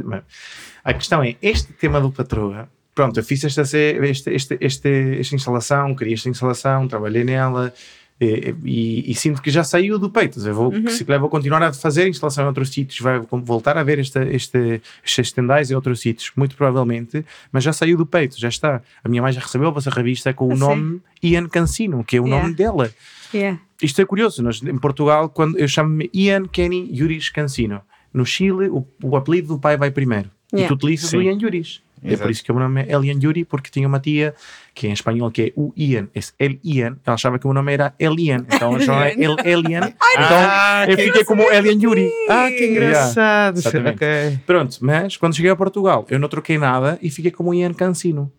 [0.85, 5.35] a questão é, este tema do patroa, pronto, eu fiz esta, este, este, este, esta
[5.35, 7.73] instalação, criei esta instalação, trabalhei nela
[8.21, 10.39] e, e- e sinto que já saiu do peito.
[10.47, 13.83] Eu vou, Se calhar vou continuar a fazer instalação em outros sítios, vai voltar a
[13.83, 18.39] ver esta, este, estes stand-ys em outros sítios, muito provavelmente, mas já saiu do peito,
[18.39, 18.81] já está.
[19.03, 20.61] A minha mãe já recebeu a vossa revista com o Ah, sim.
[20.61, 22.43] nome Ian Cancino, que é o Yeah.
[22.45, 22.93] nome dela.
[23.35, 23.59] Yeah.
[23.83, 27.81] Isto é curioso, nós, em Portugal, quando eu chamo-me Ian Kenny Yuris Cancino.
[28.15, 30.31] No Chile, o, o apelido do pai vai primeiro.
[30.53, 30.69] E Yeah.
[30.69, 31.17] tu utilizas Sim.
[31.19, 31.83] o Ian Yuris.
[32.05, 32.31] É por Exato.
[32.33, 34.35] isso que o meu nome é Elian Yuri, porque tinha uma tia
[34.75, 37.55] que em espanhol que é o Ian, esse El Ian, ela achava que o meu
[37.55, 41.79] nome era Elian, então já é El Elian, então Ah, eu que fiquei como Elian
[41.81, 42.11] Yuri.
[42.29, 43.57] Ah, que engraçado.
[43.59, 43.95] exatamente.
[43.95, 44.39] Ok.
[44.45, 48.31] Pronto, mas quando cheguei a Portugal, eu não troquei nada e fiquei como Ian Cancino.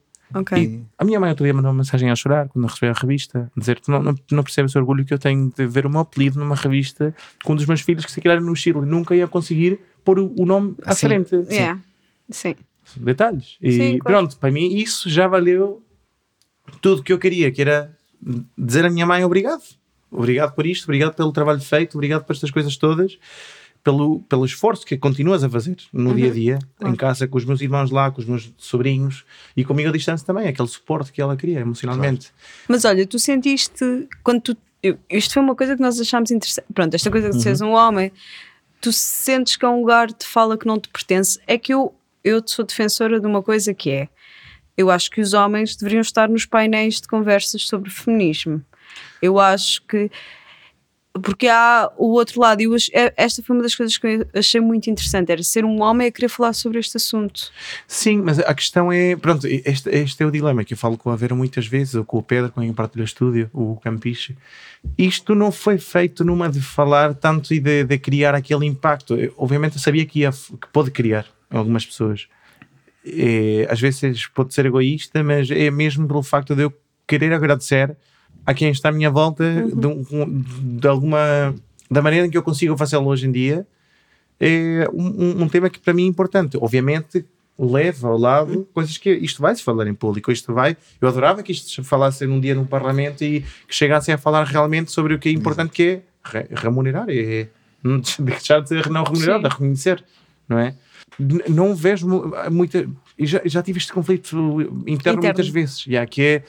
[0.58, 2.94] E a minha mãe outro dia mandou uma mensagem a chorar quando eu recebi a
[2.94, 5.90] revista, dizer que não, não, não percebes o orgulho que eu tenho de ver o
[5.90, 8.82] meu apelido numa revista com um dos meus filhos que se criaram no Chile.
[8.82, 11.08] Nunca ia conseguir pôr o, nome à Sim.
[11.08, 11.36] frente.
[11.50, 11.80] Yeah.
[12.30, 12.56] Sim.
[12.98, 13.58] Detalhes.
[13.62, 14.18] E Sim, claro.
[14.18, 15.82] pronto, para mim isso já valeu
[16.82, 17.96] tudo o que eu queria, que era
[18.58, 19.64] dizer à minha mãe obrigado.
[20.12, 23.18] Obrigado por isto, obrigado pelo trabalho feito, obrigado por estas coisas todas,
[23.84, 26.16] pelo, pelo esforço que continuas a fazer no Uhum.
[26.16, 29.26] dia a dia, em casa, com os meus irmãos lá, com os meus sobrinhos
[29.58, 32.32] e comigo à distância também, aquele suporte que ela queria emocionalmente.
[32.68, 34.58] Mas olha, tu sentiste quando tu.
[34.82, 36.66] eu- isto foi uma coisa que nós achámos interessante.
[36.74, 37.70] Pronto, esta coisa de seres Uhum.
[37.70, 38.12] um homem,
[38.82, 41.40] tu sentes que é um lugar de fala que não te pertence.
[41.48, 41.94] É que eu,
[42.24, 44.10] eu sou defensora de uma coisa que é.
[44.78, 48.64] Eu acho que os homens deveriam estar nos painéis de conversas sobre feminismo.
[49.22, 50.10] Eu acho que.
[51.22, 54.60] Porque há o outro lado, e é- esta foi uma das coisas que eu achei
[54.60, 57.52] muito interessante: era ser um homem a querer falar sobre este assunto.
[57.88, 61.12] Sim, mas a questão é, pronto, este, este é o dilema que eu falo com
[61.12, 64.36] a Vera muitas vezes, ou com o Pedro, com quem partilha estúdio, o Campiche.
[64.98, 69.14] Isto não foi feito numa de falar tanto e de, de criar aquele impacto.
[69.16, 72.28] Eu, obviamente eu sabia que, ia, que pode criar algumas pessoas.
[73.06, 76.74] É, às vezes pode ser egoísta, mas é mesmo pelo facto de eu
[77.06, 77.96] querer agradecer
[78.46, 80.44] a quem está à minha volta de, um-
[80.80, 81.54] de alguma
[81.90, 83.66] da maneira que eu consigo fazê-lo hoje em dia
[84.40, 86.58] é um, um- tema que para mim é importante.
[86.60, 87.26] Obviamente
[87.58, 90.76] leva ao lado coisas que isto vai se falar em público, isto vai.
[91.00, 94.44] Eu adorava que isto se falasse num dia num parlamento e que chegassem a falar
[94.46, 97.48] realmente sobre o que é importante que é re- remunerar, é
[97.84, 99.44] não deixar de ser não remunerar, Sim.
[99.44, 100.04] de reconhecer,
[100.50, 100.74] não é?
[101.48, 102.90] Não vejo mu- muita.
[103.18, 105.22] E Já, já tive este conflito interno, Interno.
[105.24, 106.44] muitas vezes, já, que é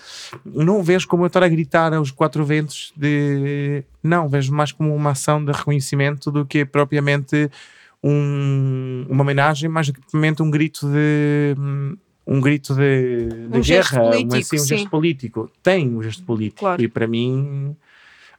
[0.44, 4.94] não vejo como eu estar a gritar aos quatro ventos de não, vejo mais como
[4.94, 7.50] uma ação de reconhecimento do que propriamente
[8.02, 11.54] um- uma homenagem, mais do que propriamente um grito de
[12.26, 15.50] um grito de, de Um guerra, político, um, assim, um gesto político.
[15.62, 16.60] Tem um gesto político.
[16.60, 16.82] Claro.
[16.82, 17.76] E para mim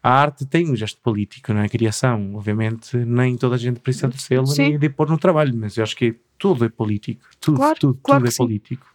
[0.07, 1.65] a arte tem um gesto político, não é?
[1.65, 4.37] A criação, obviamente, nem toda a gente precisa de Sim.
[4.69, 7.25] nem de pôr no trabalho, mas eu acho que tudo é político.
[7.39, 8.85] Tudo, Claro, tudo, claro tudo é político.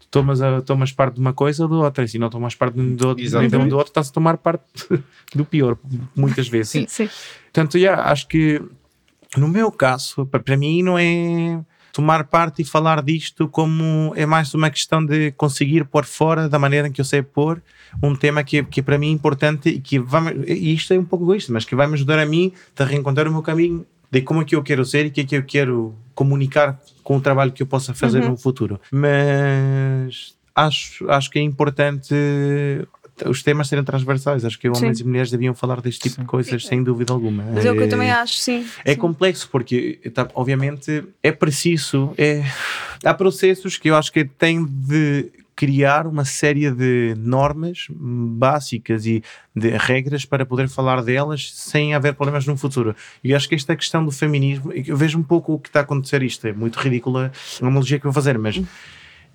[0.00, 2.54] Tu tomas, a- tomas parte de uma coisa ou de outra, e se não tomas
[2.54, 4.64] parte de, do, de um do outro, estás a tomar parte
[5.34, 5.78] do pior,
[6.14, 6.72] muitas vezes.
[6.72, 6.84] Sim.
[6.88, 7.08] Sim.
[7.44, 8.60] Portanto, yeah, acho que
[9.38, 11.58] no meu caso, pa- para mim não é
[11.90, 16.58] tomar parte e falar disto como é mais uma questão de conseguir pôr fora da
[16.58, 17.62] maneira em que eu sei pôr
[18.02, 21.04] um tema que, que para mim é importante e que vai e isto é um
[21.04, 24.22] pouco egoísta, mas que vai me ajudar a mim a reencontrar o meu caminho de
[24.22, 27.16] como é que eu quero ser e o que é que eu quero comunicar com
[27.16, 28.30] o trabalho que eu possa fazer Uhum.
[28.30, 28.80] no futuro.
[28.90, 32.14] Mas acho, acho que é importante
[33.26, 34.44] os temas serem transversais.
[34.44, 35.04] Acho que homens Sim.
[35.04, 37.44] e mulheres deviam falar deste tipo de coisas sem dúvida alguma.
[37.54, 38.66] Mas é o que eu Eh, também acho, sim.
[38.84, 38.98] é Sim.
[38.98, 42.12] complexo porque, tá, obviamente, é preciso.
[42.18, 42.44] É,
[43.04, 49.22] há processos que eu acho que têm de criar uma série de normas básicas e
[49.54, 52.94] de regras para poder falar delas sem haver problemas no futuro.
[53.22, 55.82] E acho que esta questão do feminismo, eu vejo um pouco o que está a
[55.82, 56.22] acontecer.
[56.22, 58.60] Isto é muito ridícula a analogia que eu vou fazer, mas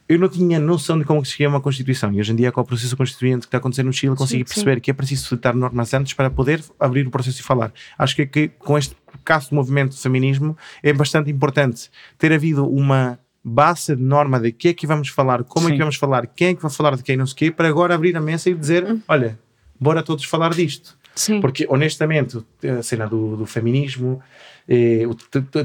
[0.10, 2.12] eu não tinha noção de como se cria uma Constituição.
[2.12, 4.44] E hoje em dia, com o processo constituinte que está acontecendo no Chile, consegui sim.
[4.56, 7.72] perceber que é preciso citar normas antes para poder abrir o processo e falar.
[7.96, 12.68] Acho que, que com este caso do movimento do feminismo é bastante importante ter havido
[12.68, 15.76] uma base de norma de que é que vamos falar, como é Sim.
[15.76, 17.68] que vamos falar, quem é que vai falar de quem, não sei o quê, para
[17.68, 19.40] agora abrir a mesa e dizer: olha,
[19.80, 20.98] bora todos falar disto.
[21.16, 21.42] Sim.
[21.42, 22.38] Porque, honestamente,
[22.80, 24.22] a cena do, do feminismo,
[24.68, 25.14] eh, o,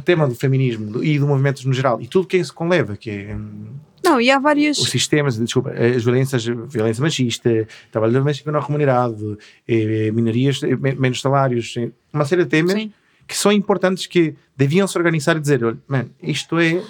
[0.00, 3.36] tema do feminismo e do movimento no geral, e tudo que isso conleva, que é
[3.36, 3.66] hum,
[4.02, 4.78] Não, e há várias.
[4.78, 10.96] os sistemas, desculpa, as violências, violência machista, trabalho doméstico não remunerado, eh, minorias, eh, men-
[10.96, 12.92] menos salários, eh, uma série de temas Sim.
[13.28, 16.82] que são importantes que deviam se organizar e dizer, olha, man, isto é,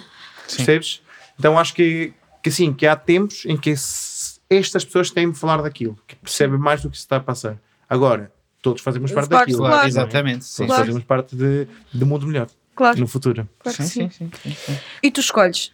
[0.47, 1.01] percebes?
[1.39, 5.37] Então acho que, que sim, que há tempos em que s- estas pessoas têm de
[5.37, 7.57] falar daquilo, que percebem mais do que se está a passar.
[7.89, 8.31] Agora,
[8.61, 9.59] todos fazemos parte Claro, daquilo.
[9.67, 9.87] claro.
[9.87, 10.45] Exatamente.
[10.45, 10.57] Sim.
[10.63, 10.85] Todos Claro.
[10.85, 13.47] fazemos parte de, de mundo melhor Claro, no futuro.
[13.59, 14.09] claro Sim, sim.
[14.09, 14.79] sim, sim, sim, sim.
[15.03, 15.71] E tu escolhes,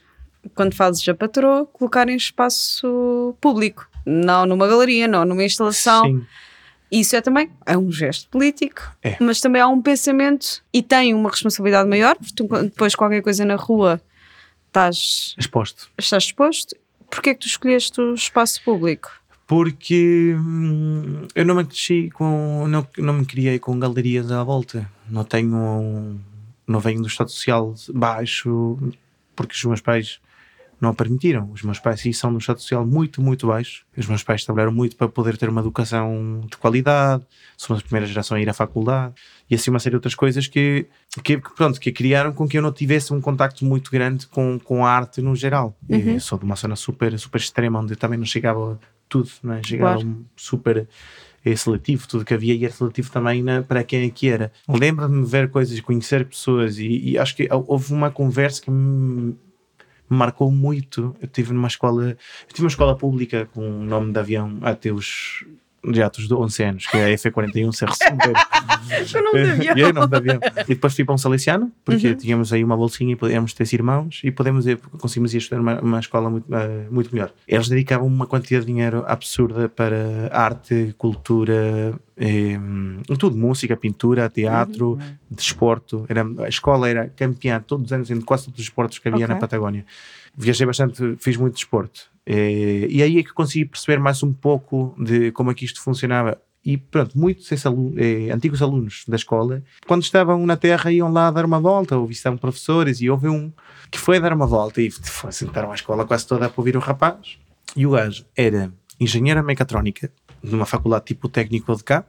[0.56, 3.88] quando fazes a patroa, colocar em espaço público.
[4.06, 6.06] Não numa galeria, não numa instalação.
[6.06, 6.26] Sim.
[6.92, 9.16] Isso é também é um gesto político, É.
[9.22, 13.46] mas também há um pensamento e tem uma responsabilidade maior, porque tu, depois qualquer coisa
[13.46, 14.02] na rua
[14.72, 15.90] estás, Exposto.
[15.98, 16.76] estás exposto.
[17.10, 19.12] Porquê é que tu escolheste o espaço público?
[19.46, 22.66] Porque hum, eu não me cresci com.
[22.70, 24.90] Não, não me criei com galerias à volta.
[25.10, 26.18] Não tenho.
[26.66, 28.78] não venho do estado social baixo,
[29.36, 30.22] porque os meus pais
[30.82, 31.50] não a permitiram.
[31.54, 33.86] Os meus pais sim, são de um estado social muito, muito baixo.
[33.96, 37.24] Os meus pais trabalharam muito para poder ter uma educação de qualidade,
[37.56, 39.14] são a primeira geração a ir à faculdade
[39.50, 40.88] e assim uma série de outras coisas que,
[41.24, 44.84] que, pronto, que criaram com que eu não tivesse um contacto muito grande com, com
[44.84, 45.78] a arte no geral.
[45.88, 46.20] Uhum.
[46.20, 49.62] Sou de uma zona super, super extrema onde eu também não chegava tudo, não é?
[49.64, 50.26] chegava Claro.
[50.36, 50.88] super
[51.44, 54.52] é seletivo, tudo que havia e era seletivo também na, para quem é que era.
[54.68, 59.36] Lembro-me de ver coisas, conhecer pessoas e, e acho que houve uma conversa que me
[60.14, 61.16] marcou muito.
[61.22, 64.92] Eu tive numa escola, eu tive uma escola pública com o nome de avião até
[64.92, 65.46] os
[65.94, 67.94] jatos de 11 anos, que é a F41 Serra
[69.20, 69.78] O nome de avião.
[69.78, 70.40] e, é, nome de avião.
[70.68, 72.16] e depois fui para um salesiano, porque Uhum.
[72.16, 75.80] tínhamos aí uma bolsinha e podíamos ter irmãos e podemos ir, conseguimos ir estudar uma,
[75.82, 77.32] uma escola muito, eh, muito melhor.
[77.48, 82.60] Eles dedicavam uma quantidade de dinheiro absurda para arte, cultura, eh,
[83.18, 85.00] tudo, música, pintura, teatro, Uhum.
[85.30, 86.06] desporto.
[86.08, 89.26] Era, a escola era campeã todos os anos em quase todos os esportes que havia
[89.26, 89.34] Ok.
[89.36, 89.86] na Patagónia.
[90.38, 92.11] Viajei bastante, fiz muito desporto.
[92.26, 95.82] Eh, e aí é que consegui perceber mais um pouco de como é que isto
[95.82, 96.40] funcionava.
[96.64, 101.44] E pronto, muitos eh, antigos alunos da escola, quando estavam na Terra, iam lá dar
[101.44, 103.52] uma volta, ou visitavam professores, e houve um
[103.90, 106.80] que foi dar uma volta e foi, sentaram a escola quase toda para ouvir o
[106.80, 107.40] rapaz.
[107.76, 110.12] E o gajo era engenheiro mecatrónica,
[110.44, 112.06] numa faculdade tipo técnico de cá,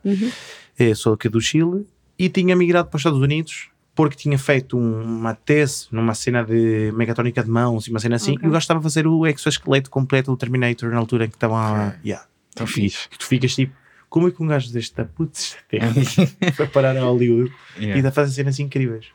[0.78, 1.86] eh, sou aqui do Chile,
[2.18, 6.42] e tinha migrado para os Estados Unidos porque tinha feito um- uma tese numa cena
[6.44, 8.44] de mecatrónica de mãos e uma cena assim, Ok.
[8.44, 11.36] e o gajo estava a fazer o exoesqueleto completo do Terminator na altura em que
[11.36, 11.94] estavam a.
[12.04, 12.26] Yeah.
[12.54, 13.08] Tão E fixe.
[13.18, 13.74] tu ficas tipo,
[14.08, 15.56] como é que um gajo deste da putz,
[16.54, 17.98] foi parar a Hollywood Yeah.
[17.98, 19.06] e dá a fazer cenas incríveis?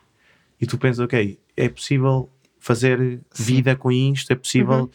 [0.60, 4.80] E tu pensas, ok, é possível fazer vida com isto, é possível.
[4.82, 4.90] Uhum.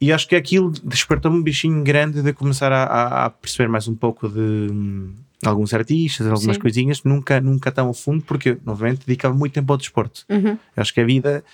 [0.00, 3.86] E acho que aquilo despertou-me um bichinho grande de começar a, a- a perceber mais
[3.86, 5.14] um pouco de hum,
[5.48, 6.62] alguns artistas, algumas Sim.
[6.62, 10.24] coisinhas, nunca, nunca tão a fundo, porque eu, novamente, dedicava muito tempo ao desporto.
[10.28, 10.58] Uhum.
[10.76, 11.44] Eu acho que a vida.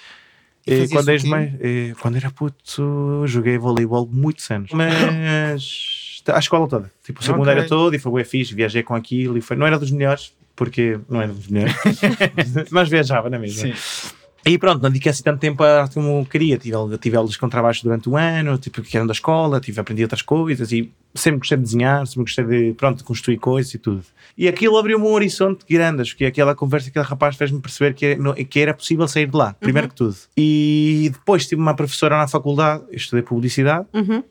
[0.67, 4.71] E eh, quando, o és mais, eh, quando era puto, joguei voleibol muitos anos.
[4.73, 7.69] Mas a escola toda, tipo, o secundário Ok.
[7.69, 11.01] todo, e foi bem fixe, viajei com aquilo, e foi, não era dos melhores, porque
[11.09, 11.75] não era dos melhores,
[12.71, 13.63] mas viajava na mesma.
[13.63, 14.13] Sim.
[14.51, 16.57] E pronto, não dediquei assim tanto tempo a arte como queria.
[16.57, 20.03] Tive, tive aulas de contrabaixo durante o ano, tipo, que eram da escola, tive aprendi
[20.03, 23.79] outras coisas e sempre gostei de desenhar, sempre gostei de, pronto, de construir coisas e
[23.79, 24.03] tudo.
[24.39, 28.15] E aquilo abriu-me um horizonte grande, acho que aquela conversa, aquele rapaz fez-me perceber que,
[28.17, 30.17] no- que era possível sair de lá, primeiro que tudo.
[30.37, 34.23] E depois tive uma professora na faculdade, eu estudei publicidade, Uhum.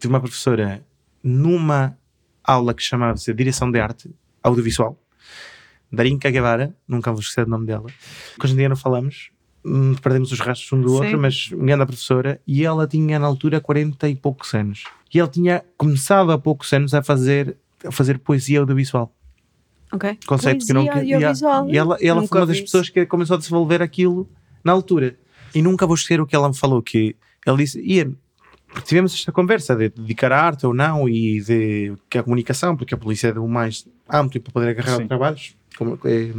[0.00, 0.84] tive uma professora
[1.22, 1.96] numa
[2.42, 4.10] aula que chamava-se Direção de Arte
[4.42, 4.98] Audiovisual,
[5.92, 7.86] Darinka Guevara, nunca vou esquecer do nome dela,
[8.38, 9.30] que hoje em dia não falamos,
[10.00, 10.94] perdemos os rastros um do Sim.
[10.94, 14.84] outro, mas me a professora, e ela tinha na altura 40 e poucos anos.
[15.12, 19.14] E ela tinha começado há poucos anos a fazer, a fazer poesia audiovisual.
[19.92, 20.18] Ok.
[20.26, 21.68] Conceito que não Poesia que- audiovisual.
[21.68, 24.28] E ela, ela foi uma das pessoas que começou a desenvolver aquilo
[24.64, 25.16] na altura.
[25.54, 28.12] E nunca vou esquecer o que ela me falou, que ela disse, Ian,
[28.68, 32.76] porque tivemos esta conversa de dedicar à arte ou não e de que a comunicação,
[32.76, 35.08] porque a polícia é do mais amplo para poder agarrar Sim.
[35.08, 36.30] trabalhos, como, é,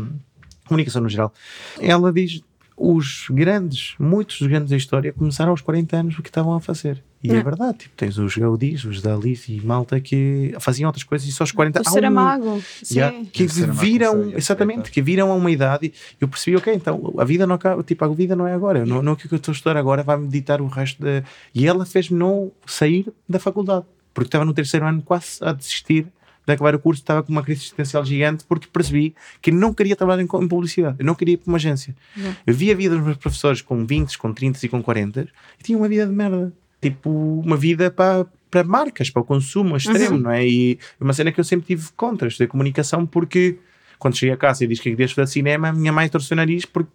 [0.66, 1.34] comunicação no geral.
[1.82, 2.42] Ela diz,
[2.78, 6.60] os grandes, muitos dos grandes da história começaram aos 40 anos o que estavam a
[6.60, 7.04] fazer.
[7.24, 7.44] E é É.
[7.44, 11.44] verdade, tipo, tens os Gaudis, os Dalis e Malta que faziam outras coisas e só
[11.44, 12.64] aos 40 O Há um- Saramago.
[12.82, 12.96] Sim.
[13.00, 17.14] Yeah, que uma viram, exatamente, que viram a uma idade e eu percebi, ok, então
[17.20, 19.32] a vida não acaba, tipo, a vida não é agora, não, não é o que
[19.32, 21.24] eu estou a estudar agora, vai-me ditar o resto da.
[21.54, 26.08] E ela fez-me não sair da faculdade, porque estava no terceiro ano quase a desistir
[26.46, 29.96] de acabar o curso, estava com uma crise existencial gigante, porque percebi que não queria
[29.96, 31.96] trabalhar em, em publicidade, eu não queria ir para uma agência.
[32.16, 32.36] Não.
[32.46, 35.28] Eu via a vida dos meus professores com 20, com 30 e com 40
[35.60, 36.54] e tinham uma vida de merda.
[36.82, 37.10] Tipo,
[37.46, 40.48] uma vida para, para marcas, para o consumo extremo, não é?
[40.48, 43.60] E uma cena que eu sempre tive contra, estudei comunicação, porque
[44.02, 46.66] quando cheguei a casa e disse que queria estudar cinema, minha mãe torceu o nariz
[46.66, 46.90] porque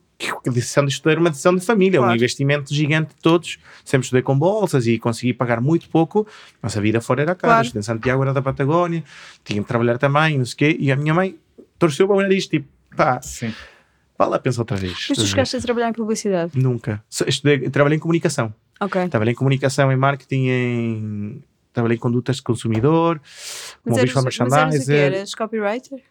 [0.44, 2.16] a decisão de estudar era uma decisão de família, um Claro.
[2.16, 3.58] investimento gigante de todos.
[3.84, 6.26] Sempre estudei com bolsas e consegui pagar muito pouco,
[6.60, 7.52] mas a vida fora era cara.
[7.54, 7.64] Claro.
[7.66, 9.04] Estudei em Santiago, era da Patagónia,
[9.44, 11.36] tinha que trabalhar também, não sei o quê, e a minha mãe
[11.78, 12.66] torceu para o nariz, tipo,
[12.96, 13.54] pá, Sim.
[14.18, 15.06] vá lá, pensa outra vez.
[15.08, 16.52] Mas tu chegaste a trabalhar em publicidade.
[16.60, 17.04] Nunca.
[17.26, 18.52] Estudei, trabalhei em comunicação.
[18.80, 19.08] Ok.
[19.08, 21.42] Trabalhei em comunicação, em marketing, em...
[21.72, 23.20] trabalhei em condutas de consumidor,
[23.84, 26.02] Mas eras, visual mas eras o Eras copywriter?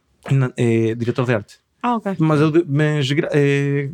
[0.57, 1.55] Eh, diretor de arte.
[1.81, 2.15] Ah, ok.
[2.19, 3.89] Mas, eu, de- mas eh,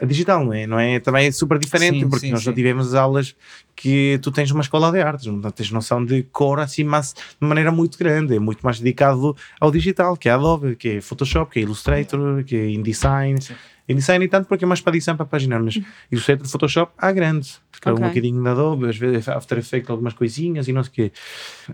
[0.00, 0.66] a digital, não é?
[0.66, 1.00] não é?
[1.00, 2.54] Também é super diferente, Sim, porque sim, nós já sim.
[2.56, 3.34] tivemos aulas
[3.76, 7.46] que tu tens uma escola de artes, não tens noção de cor assim, mas de
[7.46, 11.50] maneira muito grande, é muito mais dedicado ao digital, que é Adobe, que é Photoshop,
[11.52, 13.40] que é Illustrator, que é InDesign.
[13.40, 13.54] Sim.
[13.88, 15.80] InDesign, nem tanto porque é mais para design para página, mas
[16.12, 18.04] Illustrator Photoshop há grande, porque é Ok.
[18.04, 21.12] um bocadinho da Adobe, às vezes After Effects, algumas coisinhas e não sei o quê.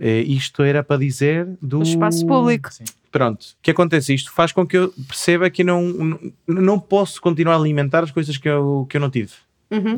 [0.00, 2.70] Eh, isto era para dizer do O espaço público.
[3.18, 4.12] Pronto, o que acontece?
[4.14, 8.10] Isto faz com que eu perceba que não, não, não posso continuar a alimentar as
[8.10, 9.32] coisas que eu, que eu não tive.
[9.70, 9.96] Uhum.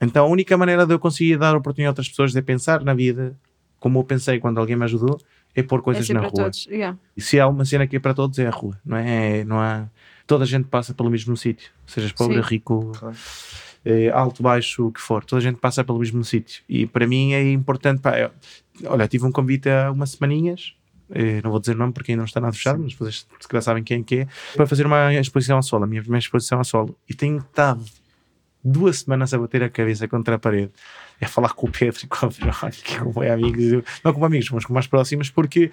[0.00, 2.92] Então a única maneira de eu conseguir dar oportunidade a outras pessoas de pensar na
[2.92, 3.36] vida,
[3.78, 5.18] como eu pensei quando alguém me ajudou,
[5.54, 6.44] é pôr É coisas sempre na rua.
[6.44, 6.66] todos.
[6.66, 6.98] Yeah.
[7.16, 9.44] E se há uma cena que é para todos, é a rua, não é?
[9.44, 9.86] Não há.
[10.26, 12.48] Toda a gente passa pelo mesmo sítio, sejas pobre, Sim.
[12.48, 13.14] rico, Claro.
[13.84, 16.62] eh, alto, baixo, o que for, toda a gente passa pelo mesmo sítio.
[16.68, 18.00] E para mim é importante.
[18.00, 18.30] Pá, eu-
[18.86, 20.74] olha, tive um convite há umas semaninhas,
[21.42, 23.62] não vou dizer o nome porque ainda não está nada fechado, mas vocês se calhar
[23.62, 26.64] sabem quem que é, para fazer uma exposição a solo, a minha primeira exposição a
[26.64, 26.96] solo.
[27.08, 27.84] E tenho estado
[28.64, 30.72] duas semanas a bater a cabeça contra a parede.
[31.20, 34.50] É falar com o Pedro e com a Verónica, como é amigos, não como amigos,
[34.50, 35.70] mas como mais próximos, porque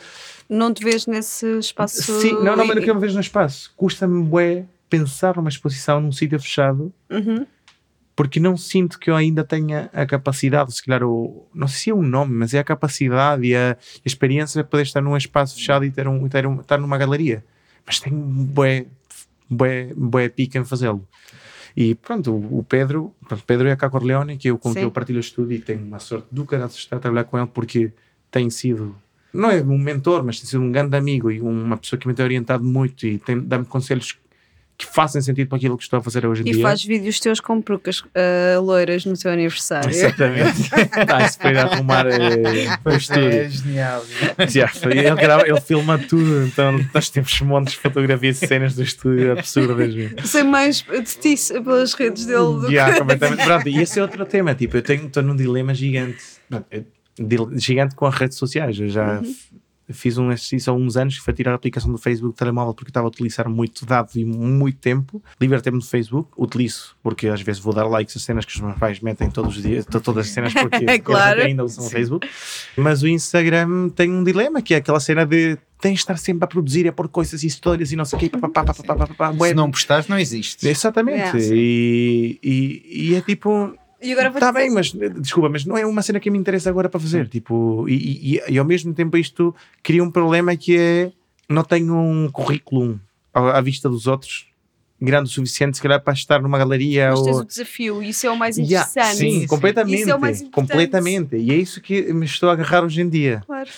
[0.47, 2.01] Não te vês nesse espaço.
[2.19, 3.73] Sim, não, não, mas não que eu me vejo no espaço.
[3.75, 4.23] Custa-me
[4.89, 7.47] pensar numa exposição num sítio fechado Uhum.
[8.15, 11.89] Porque não sinto que eu ainda tenha a capacidade, se calhar, o, não sei se
[11.89, 15.55] é um nome, mas é a capacidade e a, experiência de poder estar num espaço
[15.55, 17.43] fechado e ter um, ter um, estar numa galeria.
[17.85, 18.85] Mas tenho bué,
[19.49, 21.07] bué, bué pica em fazê-lo.
[21.75, 24.81] E pronto, o, o Pedro, pronto, Pedro é a Caco Leone, que eu, com quem
[24.81, 24.87] Sim.
[24.87, 27.23] eu partilho o estúdio e que tenho uma sorte do caralho de estar a trabalhar
[27.23, 27.91] com ele porque
[28.29, 28.95] tem sido,
[29.33, 32.13] não é um mentor, mas tem sido um grande amigo e uma pessoa que me
[32.13, 34.17] tem orientado muito e tem- dá-me conselhos
[34.85, 36.61] que fazem sentido para aquilo que estou a fazer hoje em E dia.
[36.61, 39.89] faz vídeos teus com perucas ah, loiras no teu aniversário.
[39.89, 40.61] Exatamente.
[40.97, 43.49] Está se foi a arrumar eh, o É estúdio.
[43.49, 44.05] genial.
[44.49, 48.75] Já, foi- ele, grava, ele filma tudo, então nós temos montes de fotografias e cenas
[48.75, 49.93] do estúdio absurdas.
[49.93, 50.25] mesmo.
[50.25, 52.99] Sei mais de ti pelas redes dele do Já, que.
[52.99, 53.43] completamente.
[53.45, 54.53] Pronto, e esse é outro tema.
[54.55, 56.17] Tipo, eu estou num dilema gigante.
[56.49, 56.85] Pronto, eu-
[57.19, 58.79] dil- Gigante com as redes sociais.
[58.79, 59.35] Eu já Uhum.
[59.93, 62.73] Fiz um exercício há uns anos que foi tirar a aplicação do Facebook do telemóvel
[62.73, 65.21] porque estava a utilizar muito dado e muito tempo.
[65.39, 68.77] Libertei-me do Facebook, utilizo porque às vezes vou dar likes a cenas que os meus
[68.77, 71.41] pais metem todos os dias, to- todas as cenas porque Claro.
[71.41, 72.27] ainda usam o Facebook.
[72.77, 76.43] Mas o Instagram tem um dilema que é aquela cena de tens de estar sempre
[76.43, 78.29] a produzir, a pôr coisas e histórias e não sei o quê.
[78.29, 78.73] pá, pá, pá.
[79.33, 80.67] Se não postares, não existe.
[80.67, 81.17] Exatamente.
[81.37, 81.39] Yeah.
[81.55, 83.73] E, e, e é tipo.
[84.01, 86.89] E agora Está bem, mas desculpa, mas não é uma cena que me interessa agora
[86.89, 87.27] para fazer.
[87.27, 91.11] Tipo, e, e, e ao mesmo tempo isto cria um problema que é
[91.47, 92.99] não tenho um currículo
[93.33, 94.47] à, à vista dos outros
[95.01, 97.09] grande o suficiente, se calhar, para estar numa galeria.
[97.09, 97.41] Mas tens ou...
[97.41, 99.17] o desafio, isso é o mais Yeah, interessante.
[99.17, 99.47] sim, sim.
[99.47, 99.99] completamente.
[100.01, 100.69] Isso é o mais importante.
[100.69, 101.35] completamente.
[101.37, 103.41] E é isso que me estou a agarrar hoje em dia.
[103.45, 103.69] Claro.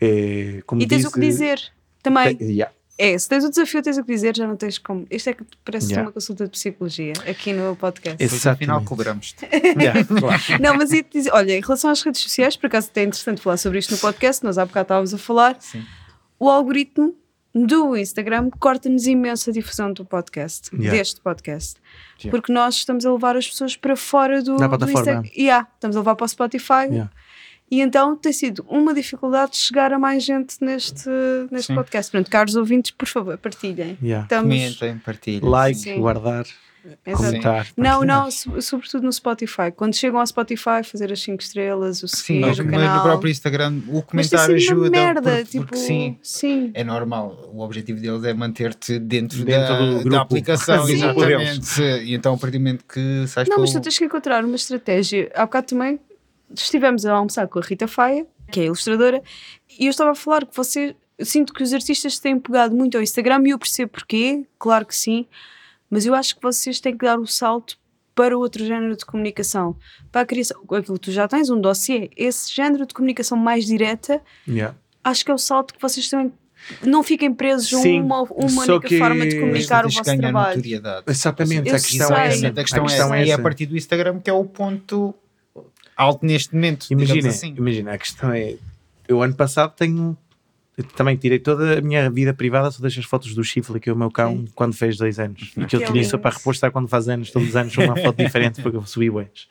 [0.00, 1.60] É, E tens o que dizer
[2.00, 2.36] também.
[2.36, 2.72] Te- yeah.
[3.00, 5.06] É, se tens o desafio, tens o que dizer, já não tens como.
[5.08, 6.02] Isto é que parece Yeah.
[6.08, 8.16] uma consulta de psicologia aqui no podcast.
[8.22, 8.88] Esse- Depois, afinal, Exatamente.
[8.88, 9.34] cobramos.
[9.80, 10.42] Yeah, claro.
[10.60, 13.56] Não, mas ia-te dizer, olha, em relação às redes sociais, por acaso é interessante falar
[13.56, 15.56] sobre isto no podcast, nós há bocado estávamos a falar.
[15.60, 15.84] Sim.
[16.40, 17.14] O algoritmo
[17.54, 20.90] do Instagram corta-nos imensa difusão do podcast, Yeah.
[20.90, 21.76] deste podcast.
[22.20, 22.30] Yeah.
[22.36, 24.84] Porque nós estamos a levar as pessoas para fora do, do.
[24.90, 25.22] Instagram.
[25.36, 26.86] Yeah, estamos a levar para o Spotify.
[26.90, 27.10] Yeah.
[27.70, 31.08] E então tem sido uma dificuldade de chegar a mais gente neste,
[31.50, 31.74] neste Sim.
[31.74, 32.10] podcast.
[32.10, 33.98] Portanto, caros ouvintes, por favor, partilhem.
[34.02, 34.24] Yeah.
[34.24, 34.54] Estamos...
[34.54, 35.40] Comentem, partilhem.
[35.50, 36.00] Like, Sim.
[36.00, 36.46] guardar,
[37.04, 37.24] Exato.
[37.26, 37.66] comentar.
[37.76, 39.70] Não, não, so- sobretudo no Spotify.
[39.76, 42.96] Quando chegam ao Spotify, fazer as 5 estrelas, o Sim, seguir mas, o mas canal.
[42.96, 44.88] no próprio Instagram o comentário ajuda.
[44.90, 46.70] merda, porque, tipo, porque sim, sim.
[46.72, 47.50] é normal.
[47.52, 50.16] O objetivo deles é manter-te dentro, Dentro da, do da grupo.
[50.16, 50.86] aplicação.
[50.86, 50.92] Sim.
[50.94, 51.82] Exatamente.
[51.82, 54.42] E então, a partir do momento que sais Não, pelo- mas tu tens que encontrar
[54.42, 55.30] uma estratégia.
[55.34, 56.00] Há bocado também
[56.54, 59.22] estivemos a almoçar com a Rita Faia, que é a ilustradora,
[59.78, 60.94] e eu estava a falar que você.
[61.18, 64.86] eu Sinto que os artistas têm pegado muito ao Instagram e eu percebo porquê, claro
[64.86, 65.26] que sim,
[65.90, 67.76] mas eu acho que vocês têm que dar o salto
[68.14, 69.76] para outro género de comunicação.
[70.10, 73.64] Para a criação, aquilo que tu já tens, um dossiê, esse género de comunicação mais
[73.66, 74.76] direta, Yeah.
[75.04, 76.32] acho que é o salto que vocês também
[76.84, 80.56] não fiquem presos a uma, uma única que- forma de comunicar o vosso trabalho.
[80.56, 81.04] notoriedade.
[81.06, 82.48] Exatamente, a questão é essa.
[82.48, 84.44] A questão, a é questão é E é a partir do Instagram que é o
[84.44, 85.14] ponto
[85.98, 86.86] alto neste momento.
[86.90, 87.54] Imagina, assim.
[87.58, 88.54] imagina, a questão é,
[89.06, 90.16] eu ano passado tenho,
[90.76, 93.92] eu também tirei toda a minha vida privada, todas as fotos do chifre que é
[93.92, 95.52] o meu cão quando fez dois anos.
[95.56, 96.18] E que eu tinha isso lindo.
[96.20, 99.48] para repostar quando faz anos, todos os anos uma foto diferente porque eu subi bués.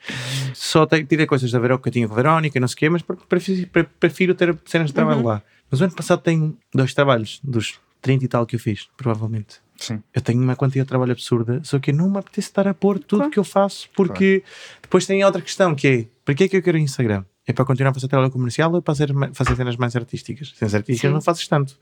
[0.54, 2.88] Só tirei coisas da Veró que eu tinha com a Verónica, não sei o quê,
[2.88, 5.42] mas porque prefiro, pre- prefiro ter cenas de trabalho lá.
[5.70, 9.56] Mas o ano passado tenho dois trabalhos, dos 30 e tal que eu fiz, provavelmente.
[9.78, 10.02] Sim.
[10.12, 12.98] Eu tenho uma quantidade de trabalho absurda, só que não me apetece estar a pôr
[12.98, 13.30] tudo Claro.
[13.32, 14.42] que eu faço, porque
[14.82, 17.24] depois tem outra questão que é, para que é que eu quero Instagram?
[17.46, 20.52] É para continuar a fazer trabalho comercial ou para fazer, fazer cenas mais artísticas?
[20.54, 21.14] Cenas artísticas Sim.
[21.14, 21.78] não fazes tanto,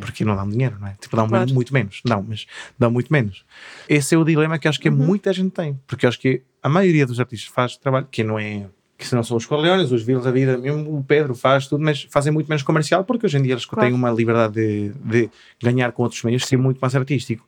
[0.00, 0.96] porque não dão dinheiro, não é?
[0.98, 1.52] Tipo, dão Claro.
[1.52, 2.46] muito menos, não, mas
[2.78, 3.44] dão muito menos.
[3.88, 4.96] Esse é o dilema que acho que Uhum.
[4.96, 8.66] muita gente tem, porque acho que a maioria dos artistas faz trabalho que não é
[9.02, 11.84] que se não são os Corleones, os Vilas da Vida, mesmo o Pedro faz tudo,
[11.84, 13.86] mas fazem muito menos comercial porque hoje em dia eles Claro.
[13.88, 15.30] têm uma liberdade de, de
[15.62, 17.44] ganhar com outros meios, ser muito mais artístico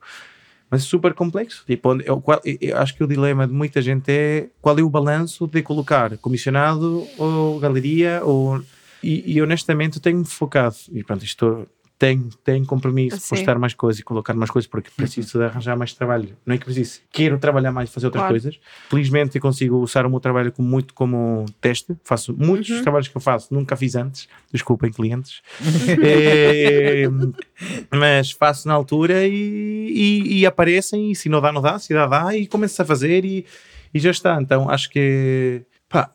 [0.67, 1.63] mas super complexo.
[1.67, 4.81] Tipo, onde- eu, qual- eu- acho que o dilema de muita gente é qual é
[4.81, 8.59] o balanço de colocar comissionado ou galeria ou
[9.03, 11.67] e, e honestamente tenho-me focado e pronto, isto
[11.97, 13.29] tenho, tenho compromisso, Sim.
[13.35, 16.35] postar mais coisas e colocar mais coisas porque preciso de arranjar mais trabalho.
[16.45, 18.33] Não é que preciso, quero trabalhar mais e fazer outras Claro.
[18.33, 18.59] coisas.
[18.89, 21.95] Felizmente eu consigo usar o meu trabalho como, muito como teste.
[22.03, 22.81] Faço muitos Uhum.
[22.83, 24.27] trabalhos que eu faço, nunca fiz antes.
[24.51, 25.41] Desculpem, clientes.
[26.03, 27.07] Eh,
[27.91, 31.11] mas faço na altura e, e, e aparecem.
[31.11, 31.79] E se não dá, não dá.
[31.79, 32.35] Se dá, dá.
[32.35, 33.45] E começo a fazer e,
[33.93, 34.41] e já está.
[34.41, 36.11] Então acho que pá,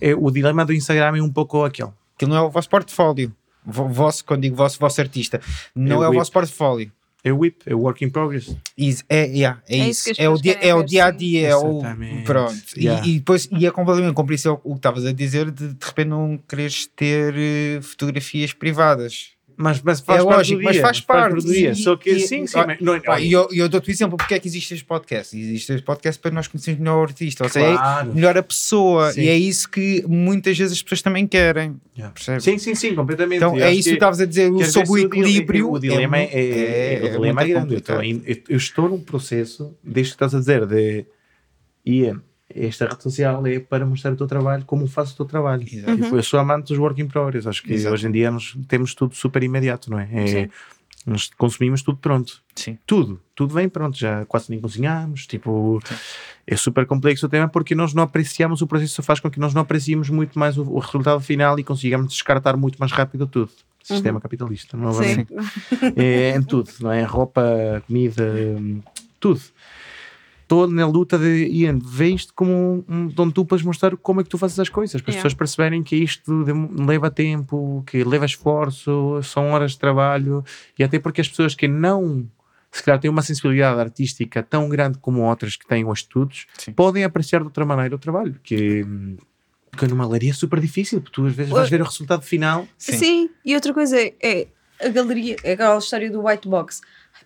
[0.00, 1.90] é, o dilema do Instagram é um pouco aquele.
[2.16, 3.32] Aquilo não é o vosso portfólio.
[3.64, 5.40] Vo- Vosso, quando digo vosso, vosso artista,
[5.74, 6.90] não É é, o vosso portfólio.
[7.22, 8.56] É o whip, é o work in progress.
[8.78, 10.22] Is- É, yeah, é, É isso isso.
[10.22, 11.48] é, o dia, é o dia a dia.
[11.48, 11.82] É o,
[12.24, 12.54] pronto.
[12.74, 13.06] E- Yeah.
[13.06, 16.38] E, depois e é completamente compreensível o que estavas a dizer de de repente não
[16.48, 19.32] quereres ter eh, fotografias privadas.
[19.56, 21.44] Mas, mas faz é parte lógico, do mas dia, faz parte parte.
[21.46, 21.70] do dia.
[21.72, 22.56] E- Só que e- sim, sim.
[22.66, 25.38] mas não, Pá, E eu, eu dou-te o exemplo, porque é que existe este podcast?
[25.38, 28.10] Existe este podcast para nós conhecermos melhor o artista, ou seja, Claro.
[28.10, 29.22] é melhor a pessoa, Sim.
[29.22, 31.76] e é isso que muitas vezes as pessoas também querem.
[31.96, 32.14] Yeah.
[32.40, 33.36] Sim, sim, sim, completamente.
[33.36, 35.72] Então Eu é isso que estavas a dizer sobre o dile- equilíbrio.
[35.72, 37.74] O dilema é, é, o dilema é grande.
[38.26, 41.04] Eu- eu estou num processo, desde que estás a dizer, de
[41.84, 42.22] Ian,
[42.54, 45.64] esta rede social é para mostrar o teu trabalho, como faço o teu trabalho.
[45.70, 45.96] Exato.
[46.02, 47.46] Tipo, Eu sou amante dos work in progress.
[47.46, 47.94] Acho que Exato.
[47.94, 50.08] hoje em dia nós temos tudo super imediato, não é?
[50.12, 50.50] É- Sim.
[51.06, 52.42] nós consumimos tudo pronto.
[52.54, 52.76] Sim.
[52.86, 55.80] Tudo, tudo vem pronto, já quase nem cozinhamos, tipo,
[56.46, 59.54] é super complexo o tema porque nós não apreciamos, o processo faz com que nós
[59.54, 63.50] não apreciemos muito mais o, o resultado final e consigamos descartar muito mais rápido tudo.
[63.82, 65.28] Sistema capitalista, novamente.
[65.32, 65.92] Sim.
[65.96, 67.02] É, em tudo, não é?
[67.02, 67.42] Roupa,
[67.86, 68.22] comida,
[68.58, 68.82] hum,
[69.18, 69.40] tudo.
[70.50, 74.20] Estou na luta de Ian, vê isto como um, um onde tu podes mostrar como
[74.20, 75.22] é que tu fazes as coisas, para as Yeah.
[75.22, 76.44] pessoas perceberem que isto
[76.76, 80.44] leva tempo, que leva esforço, são horas de trabalho,
[80.76, 82.28] e até porque as pessoas que não,
[82.72, 86.72] se calhar, têm uma sensibilidade artística tão grande como outras que têm os estudos, Sim.
[86.72, 89.16] podem apreciar de outra maneira o trabalho, que, hum,
[89.78, 92.66] que numa galeria é super difícil, porque tu às vezes vais ver o resultado final
[92.76, 92.92] Sim.
[92.94, 93.30] Sim.
[93.44, 94.48] e outra coisa é, é
[94.84, 96.80] a galeria, é aquela história do white box.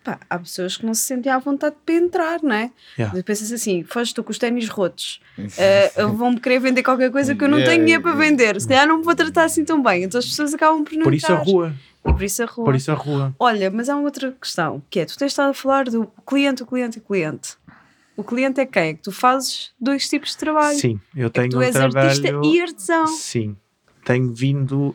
[0.04, 2.70] Epá, há pessoas que não se sentem à vontade para entrar, não é?
[2.98, 3.22] Yeah.
[3.22, 5.18] Pensas assim, foste tu com os ténis rotos,
[5.56, 8.68] eh, vão-me querer vender qualquer coisa que eu não Yeah, tenho dinheiro para vender, se
[8.68, 11.14] calhar não me vou tratar assim tão bem, então as pessoas acabam por não Por
[11.14, 11.72] isso a rua,
[12.06, 12.64] E por isso a rua.
[12.66, 13.34] por isso a rua.
[13.38, 16.62] Olha, mas há uma outra questão, que é, tu tens estado a falar do cliente,
[16.62, 17.56] o cliente e o cliente.
[18.14, 18.82] O cliente é quem?
[18.90, 20.78] É que tu fazes dois tipos de trabalho.
[20.78, 21.98] Sim, eu É tenho tu um és trabalho.
[21.98, 23.06] artista e artesão.
[23.06, 23.56] Sim,
[24.04, 24.94] tenho vindo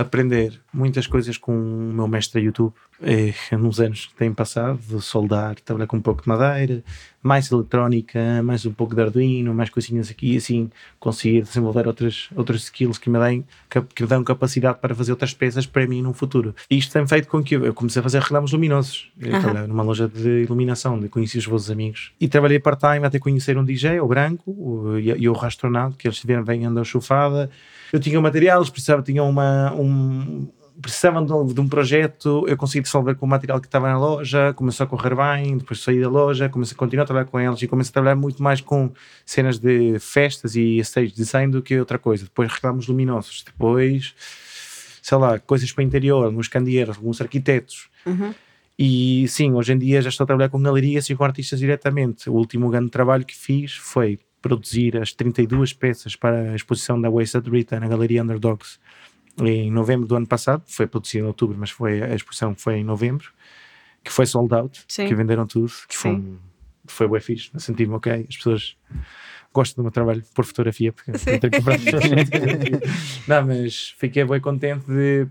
[0.00, 2.72] aprender muitas coisas com o meu mestre YouTube
[3.02, 6.82] eh, nos anos que têm passado, de soldar, trabalhar com um pouco de madeira,
[7.22, 12.30] mais eletrónica, mais um pouco de Arduino, mais coisinhas aqui, e assim conseguir desenvolver outras,
[12.34, 15.86] outras skills que me, deem, que, que me dão capacidade para fazer outras peças para
[15.86, 16.54] mim no futuro.
[16.70, 19.10] E isto tem feito com que eu, eu comecei a fazer reclamos luminosos.
[19.18, 19.40] Eu Aham.
[19.40, 22.12] trabalhava numa loja de iluminação, onde conheci os vossos amigos.
[22.20, 26.06] E trabalhei part-time até conhecer um DJ, o Branco, o, e, e o Rastronado, que
[26.06, 27.50] eles estiveram bem andando chufada.
[27.92, 30.48] Eu tinha material, eles precisavam, tinham uma, um,
[30.80, 33.98] precisavam de um, de um projeto, eu consegui dissolver com o material que estava na
[33.98, 37.38] loja, começou a correr bem, depois saí da loja, comecei a continuar a trabalhar com
[37.38, 38.90] eles e comecei a trabalhar muito mais com
[39.24, 42.24] cenas de festas e stage design do que outra coisa.
[42.24, 44.14] Depois reclamos luminosos, depois,
[45.02, 47.88] sei lá, coisas para o interior, alguns candeeiros, alguns arquitetos.
[48.06, 48.34] Uhum.
[48.78, 52.30] E sim, hoje em dia já estou a trabalhar com galerias e com artistas diretamente.
[52.30, 57.10] O último grande trabalho que fiz foi produzir as 32 peças para a exposição da
[57.10, 58.78] Wasted Rita na Galeria Underdogs
[59.42, 60.62] em novembro do ano passado.
[60.66, 63.30] Foi produzido em outubro, mas foi, a exposição foi em novembro,
[64.02, 65.06] que foi sold out, Sim.
[65.06, 66.38] que venderam tudo, que foi, um-
[66.86, 67.50] foi bué fixe.
[67.58, 68.76] Senti-me ok, as pessoas
[69.52, 71.38] gostam do meu trabalho por fotografia, porque Sim.
[71.38, 72.80] tenho que comprar fotografia.
[73.28, 75.26] Não, mas fiquei bem contente de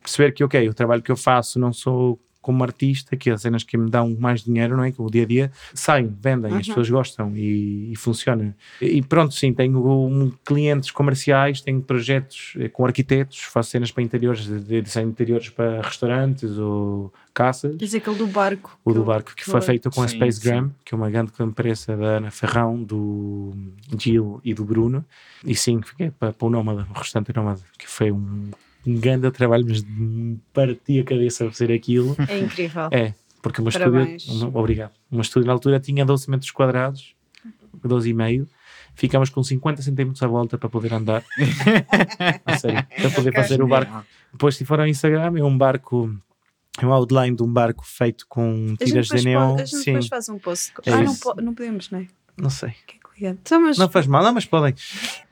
[0.00, 2.18] perceber que, ok, o trabalho que eu faço não sou
[2.48, 4.90] como artista, que as cenas que me dão mais dinheiro, não é?
[4.90, 6.74] Que o dia a dia saem, vendem, as Uhum.
[6.74, 8.56] pessoas gostam e, e funciona.
[8.80, 14.02] E pronto, sim, tenho um, clientes comerciais, tenho projetos eh, com arquitetos, faço cenas para
[14.02, 17.76] interiores, de, de desenho de interiores para restaurantes ou caças.
[17.76, 18.78] Diz aquele do barco.
[18.82, 19.60] O do barco que foi foi.
[19.60, 23.52] feito com a Sim, Spacegram, que é uma grande empresa da Ana Ferrão, do
[23.98, 25.04] Gil e do Bruno.
[25.44, 28.50] E sim, fiquei para, para o Nómada, o restante Nómada, que foi um,
[28.90, 29.84] um grande trabalho, mas
[30.52, 32.16] parti a cabeça a fazer aquilo.
[32.28, 32.88] É incrível.
[32.90, 34.22] É, porque o meu Parabéns.
[34.22, 37.14] estúdio, uma- obrigado, o meu estúdio na altura tinha 12 metros quadrados,
[37.84, 38.46] 12,5.
[38.94, 41.22] Ficámos com 50 centímetros à volta para poder andar.
[42.44, 44.04] a sério, para poder fazer o barco.
[44.32, 46.12] Depois, se for ao Instagram, é um barco,
[46.80, 49.50] é um outline de um barco feito com tiras de neon.
[49.50, 50.72] pode- a gente Sim, depois faz um post.
[50.84, 52.06] É ah, não, po- não podemos, não é?
[52.36, 52.70] não sei.
[52.86, 53.30] Que é.
[53.30, 54.74] Então, mas Não faz mal, não, mas podem.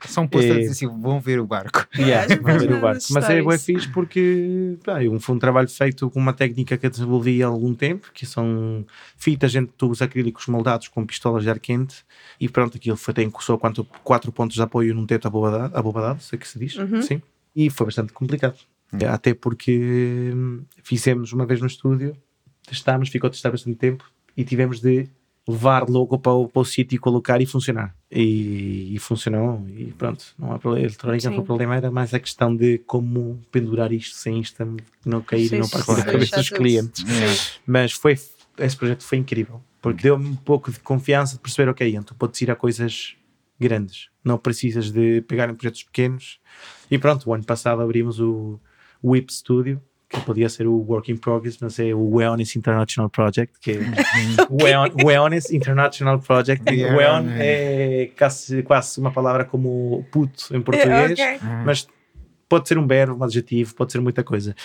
[0.05, 0.59] Só um a É.
[0.59, 1.87] dizer assim: vão ver o barco.
[1.97, 3.01] Yeah, vão ver o barco.
[3.11, 6.77] Mas é bem fixe porque pá, é um- foi um trabalho feito com uma técnica
[6.77, 8.85] que eu desenvolvi há algum tempo, que são
[9.17, 12.03] fitas entre tubos acrílicos moldados com pistolas de ar quente
[12.39, 16.21] e pronto, aquilo foi, tem só quatro, quatro pontos de apoio num teto abobadado, abobadado,
[16.21, 17.01] sei que se diz, Uhum.
[17.01, 17.21] sim.
[17.55, 18.57] E foi bastante complicado.
[19.09, 22.15] Até porque hum, fizemos uma vez no estúdio,
[22.65, 25.09] testámos, ficou a testar bastante tempo e tivemos de
[25.47, 27.95] levar logo para o, para o sítio e colocar e funcionar.
[28.11, 30.85] E, e funcionou e pronto, não há problema.
[30.85, 31.37] A eletrónica Sim.
[31.37, 35.49] o problema era mais a questão de como pendurar isto sem isto não cair e
[35.49, 37.03] Sim, não sim, partir sim, a cabeça dos clientes.
[37.09, 37.59] É.
[37.65, 38.13] Mas foi,
[38.57, 42.41] esse projeto foi incrível, porque deu-me um pouco de confiança de perceber, ok, então podes
[42.41, 43.15] ir a coisas
[43.59, 46.39] grandes, não precisas de pegar em projetos pequenos.
[46.91, 48.59] E pronto, o ano passado abrimos o,
[49.01, 53.09] o WIP Studio, que podia ser o Work in Progress, mas é o Wellness International
[53.09, 53.79] Project, que é
[55.05, 56.63] Wellness International Project.
[56.73, 57.35] Yeah, Well man.
[57.39, 61.39] é quase, quase uma palavra como puto em português, ok.
[61.65, 61.87] mas
[62.47, 64.55] pode ser um verbo, um adjetivo, pode ser muita coisa.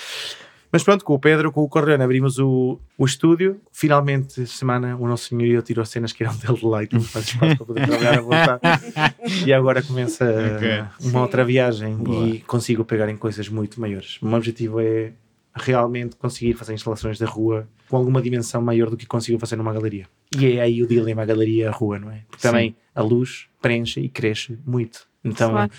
[0.70, 3.60] Mas pronto, com o Pedro, com o Correano, abrimos o, o estúdio.
[3.70, 7.02] Finalmente, esta semana, o nosso senhorio tirou cenas que eram dele de lá e tudo,
[7.04, 8.60] faz espaço para poder trabalhar à vontade.
[9.46, 10.24] E agora começa
[10.56, 10.84] Ok.
[11.10, 12.26] uma outra viagem Boa.
[12.26, 14.16] e consigo pegar em coisas muito maiores.
[14.22, 15.12] O meu objetivo é
[15.54, 19.72] realmente conseguir fazer instalações da rua com alguma dimensão maior do que consigo fazer numa
[19.72, 20.06] galeria.
[20.36, 22.22] E é aí o dilema a galeria e a rua, não é?
[22.28, 25.06] Porque também a luz preenche e cresce muito.
[25.22, 25.70] Então Claro.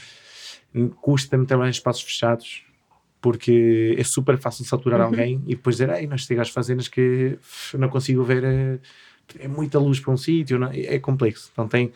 [1.01, 2.63] custa-me trabalhar em espaços fechados
[3.21, 5.05] porque é super fácil saturar Uhum.
[5.07, 7.37] alguém e depois dizer, ei, nós chegamos fazendas que
[7.77, 8.79] não consigo ver, eh,
[9.39, 11.49] é, muita luz para um sítio, não- é complexo.
[11.53, 11.93] Então tem,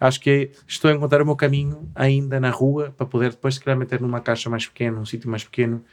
[0.00, 3.56] acho que é- estou a encontrar o meu caminho ainda na rua para poder depois
[3.56, 5.84] se calhar meter numa caixa mais pequena, um sítio mais pequeno,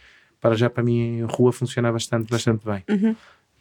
[0.42, 2.84] para já para mim a rua funciona bastante, bastante bem.
[2.90, 3.16] Uhum.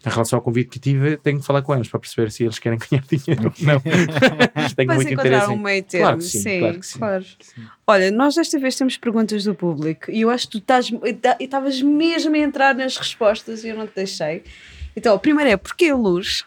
[0.04, 2.58] Em relação ao convite que tive, tenho que falar com eles para perceber se eles
[2.58, 3.80] querem ganhar dinheiro ou não.
[4.76, 5.50] tenho Vais muito interesse.
[5.50, 6.04] um meio termo.
[6.06, 6.98] Claro que sim, claro que sim.
[6.98, 7.24] claro.
[7.86, 11.44] Olha, nós desta vez temos perguntas do público e eu acho que tu estás- e
[11.44, 14.44] estavas mesmo a entrar nas respostas e eu não te deixei.
[14.94, 16.44] Então, a primeira é porquê a luz?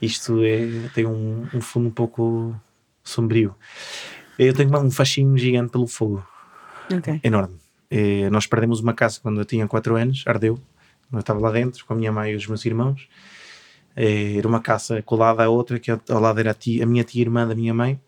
[0.00, 2.54] Isto é, tem um, um fundo um pouco
[3.04, 3.54] sombrio.
[4.38, 6.26] Eu tenho um fascínio gigante pelo fogo,
[6.92, 7.20] Ok.
[7.22, 7.56] enorme.
[7.94, 10.58] Eh, nós perdemos uma casa quando eu tinha 4 anos, ardeu.
[11.12, 13.06] Eu estava lá dentro com a minha mãe e os meus irmãos.
[13.94, 17.04] Eh, era uma casa colada à outra, que ao lado era a, tia- a minha
[17.04, 18.00] tia irmã da minha mãe.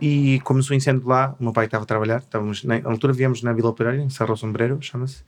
[0.00, 3.12] E começou o incêndio lá, o meu pai estava a trabalhar, estávamos na, na altura
[3.14, 5.24] viemos na Vila Operária, em Serra Sombreiro, chama-se.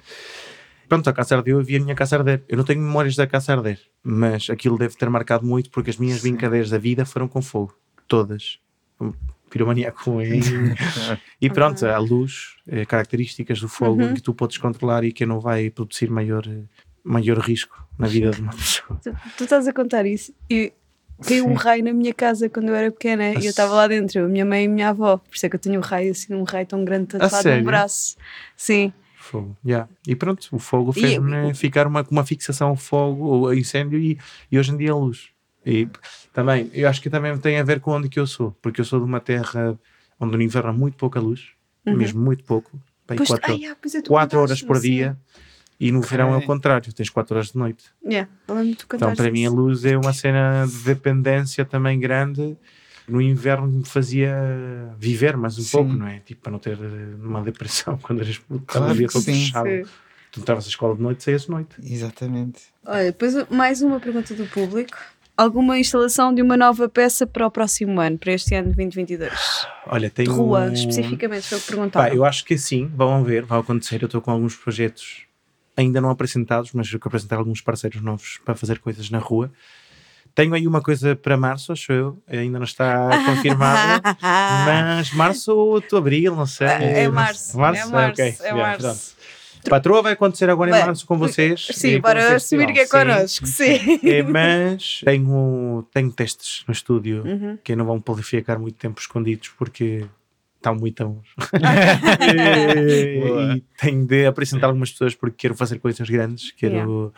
[0.89, 2.45] Pronto, a casa ardeu, eu vi a minha casa arder.
[2.49, 5.97] Eu não tenho memórias da casa arder, mas aquilo deve ter marcado muito porque as
[5.97, 7.74] minhas brincadeiras da vida foram com fogo.
[8.07, 8.59] Todas.
[9.51, 10.40] Piromaníaco em...
[11.40, 14.14] E pronto, a luz, eh, características do fogo Uhum.
[14.14, 16.62] que tu podes controlar e que não vai produzir maior, eh,
[17.05, 18.98] maior risco na vida de uma pessoa.
[19.03, 20.72] Tu, tu estás a contar isso e
[21.26, 24.24] caiu um raio na minha casa quando eu era pequena e eu estava lá dentro,
[24.24, 25.18] a minha mãe e a minha avó.
[25.18, 27.64] Por isso é que eu tenho um raio assim, um raio tão grande tatuado no
[27.64, 28.16] braço.
[28.57, 28.92] Sim.
[29.16, 29.55] Fogo.
[29.64, 29.86] yeah.
[30.09, 33.55] E pronto, o fogo E- fez-me ficar uma, com uma fixação ao fogo, ou a
[33.57, 34.18] incêndio e,
[34.51, 35.28] e hoje em dia a luz.
[35.64, 35.88] E
[36.32, 38.84] também, eu acho que também tem a ver com onde que eu sou, porque eu
[38.84, 39.78] sou de uma terra
[40.18, 41.48] onde no inverno há muito pouca luz,
[41.84, 42.70] mesmo muito pouco,
[43.08, 45.16] bem, Pois, quatro, ai, ah, pois é, tu quatro horas por dia.
[45.80, 47.86] E no verão é o contrário, tens 4 horas de noite.
[48.04, 48.30] Yeah,
[48.94, 52.54] Então, para mim, a luz é uma cena de dependência também grande.
[53.08, 55.70] No inverno me fazia viver mais um Sim.
[55.72, 56.20] pouco, não é?
[56.20, 59.32] Tipo, para não ter eh, uma depressão quando eras puto, Claro dia todo sim.
[59.32, 59.68] fechado.
[59.68, 59.84] Sim.
[60.30, 61.74] Tu entravas à escola de noite, saías de noite.
[61.82, 62.61] Exatamente.
[62.84, 64.96] Olha, depois mais uma pergunta do público.
[65.41, 69.66] Alguma instalação de uma nova peça para o próximo ano, para este ano de 2022?
[69.86, 70.30] Olha, tenho.
[70.30, 72.14] rua, especificamente, foi o que perguntaram.
[72.14, 74.03] Eu acho que sim, vão ver, vai acontecer.
[74.03, 75.22] Eu estou com alguns projetos
[75.74, 79.51] ainda não apresentados, mas quero apresentar alguns parceiros novos para fazer coisas na rua.
[80.34, 84.03] Tenho aí uma coisa para março, acho eu, ainda não está confirmada,
[84.66, 86.66] mas março ou abril, não sei.
[86.66, 87.80] É- é março, Março?
[87.80, 88.82] é março, ok, é yeah, março.
[88.82, 89.20] pronto.
[89.68, 91.68] Patroa vai acontecer agora em Bem, março com vocês.
[91.72, 93.14] Sim, e o assumir que é festival, sim.
[93.14, 94.00] connosco, sim.
[94.08, 97.58] É, mas tenho, tenho testes no estúdio Uhum.
[97.62, 100.06] que não vão poder ficar muito tempo escondidos porque
[100.56, 101.26] estão muito bons.
[103.20, 103.56] Boa.
[103.56, 106.52] e tenho de apresentar algumas pessoas porque quero fazer coisas grandes.
[106.52, 107.12] Quero,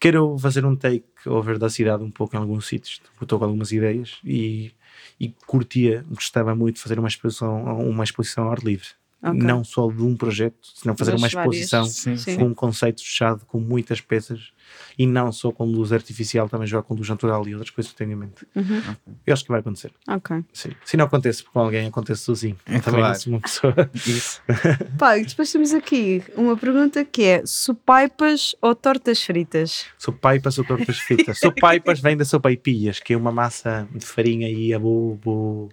[0.00, 3.00] quero fazer um take over da cidade um pouco em alguns sítios.
[3.20, 4.72] Estou com algumas ideias e,
[5.20, 8.88] e curtia, gostava muito de fazer uma exposição, uma exposição ao ar livre.
[9.24, 9.40] Ok.
[9.40, 12.36] Não só de um projeto, senão fazer Mas uma exposição Sim, Sim.
[12.36, 14.52] com um conceito fechado, com muitas peças
[14.98, 17.96] e não só com luz artificial, também jogar com luz natural e outras coisas que
[17.96, 18.46] tenho em mente.
[18.54, 18.82] Uhum.
[19.26, 19.92] Eu acho que vai acontecer.
[20.06, 20.44] Ok.
[20.52, 20.72] Sim.
[20.84, 22.56] Se não acontece com alguém, acontece sozinho.
[22.66, 23.18] É também claro.
[23.26, 23.90] uma pessoa.
[23.94, 24.42] Isso.
[24.98, 29.86] Pá, e depois temos aqui uma pergunta que é: supaipas ou tortas fritas?
[29.98, 31.38] Sopaipas ou tortas fritas?
[31.38, 35.70] Sopaipas vem da sopaipilhas, que é uma massa de farinha e abobo.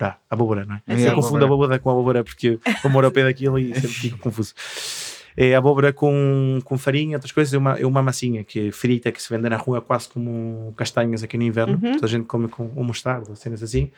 [0.00, 0.82] Dá, abóbora, não é?
[0.86, 3.74] É Eu confundo a abóbora com a abóbora porque eu moro ao pé daquilo e
[3.74, 4.54] sempre fico confuso.
[5.36, 9.12] É abóbora com, com farinha, outras coisas, é uma, é uma massinha que é frita,
[9.12, 11.78] que se vende na rua quase como castanhas aqui no inverno.
[11.82, 11.92] Uhum.
[11.92, 13.90] Toda a gente come com ou mostarda, cenas assim.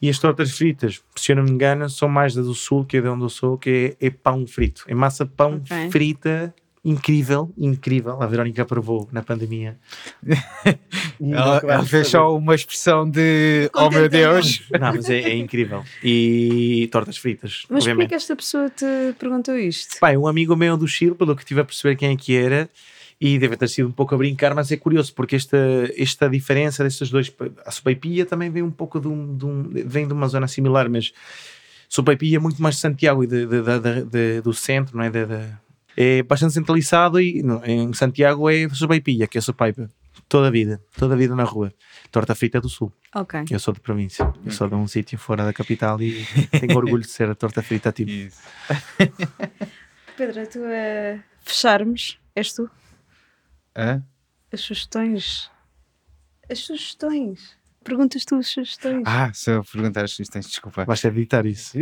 [0.00, 2.98] E as tortas fritas, se eu não me engano, são mais da do sul, que
[2.98, 4.84] é de onde eu sou, que é, é pão frito.
[4.86, 5.90] É massa pão Ok.
[5.90, 6.54] frita,
[6.90, 8.22] incrível, incrível.
[8.22, 9.76] A Verónica provou na pandemia.
[11.20, 12.24] Ela, ela fez saber.
[12.24, 14.62] só uma expressão de oh meu Deus.
[14.78, 15.82] Não, mas é, é incrível.
[16.04, 18.08] E tortas fritas, Mas porquê obviamente.
[18.10, 18.84] que esta pessoa te
[19.18, 19.98] perguntou isto?
[19.98, 22.68] Pai, um amigo meu do Chile, pelo que tive a perceber quem é que era,
[23.18, 25.56] e deve ter sido um pouco a brincar, mas é curioso, porque esta,
[25.96, 27.32] esta diferença destes dois,
[27.64, 30.88] a sopaipilla também vem um pouco de, um, de um- vem de uma zona similar,
[30.90, 31.14] mas
[31.88, 35.04] sopaipilla é muito mais de Santiago e de, de- de- de- de- do centro, não
[35.04, 35.10] é?
[35.96, 39.88] É bastante centralizado e não, em Santiago é sopaipilla, que é sopaipa.
[40.28, 41.72] Toda a vida, toda a vida na rua.
[42.10, 42.92] Torta frita do sul.
[43.14, 43.44] Ok.
[43.50, 46.26] Eu sou de província, eu sou de um sítio fora da capital e
[46.60, 48.10] tenho orgulho de ser a torta frita tipo.
[48.10, 48.40] Isso.
[50.16, 52.68] Pedro, tu a fecharmos, és tu?
[53.76, 54.02] Hã?
[54.52, 55.50] As sugestões.
[56.50, 57.56] As sugestões.
[57.86, 59.02] Perguntas tu as sugestões.
[59.06, 60.84] Ah, se eu perguntar as sugestões, desculpa.
[60.84, 61.78] Vais ter de editar isso.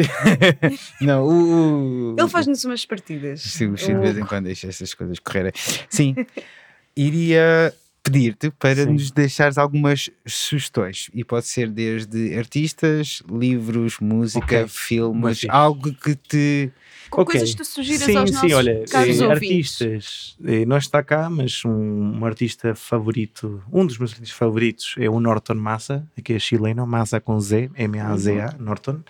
[1.01, 2.15] Não, o.
[2.15, 3.41] o- Ele faz-nos umas partidas.
[3.41, 5.53] Sim, o de vez em quando deixa essas coisas correrem.
[5.89, 6.15] Sim,
[6.97, 7.75] iria
[8.05, 8.93] pedir-te para Sim.
[8.93, 11.11] nos deixares algumas sugestões.
[11.15, 14.59] E pode ser desde artistas, livros, música, Ok.
[14.59, 15.51] Muito filmes, fixe.
[15.51, 16.71] algo que te.
[17.11, 17.33] Com Ok.
[17.33, 21.03] coisas que tu sugiras sim, aos sim, nossos olha, caros eh, artistas, eh, não está
[21.03, 21.71] cá, mas um,
[22.19, 26.87] um artista favorito, um dos meus artistas favoritos é o Norton Massa, que é chileno,
[26.87, 28.65] Massa com Z, M-A-Z-A, Uhum.
[28.65, 29.01] Norton.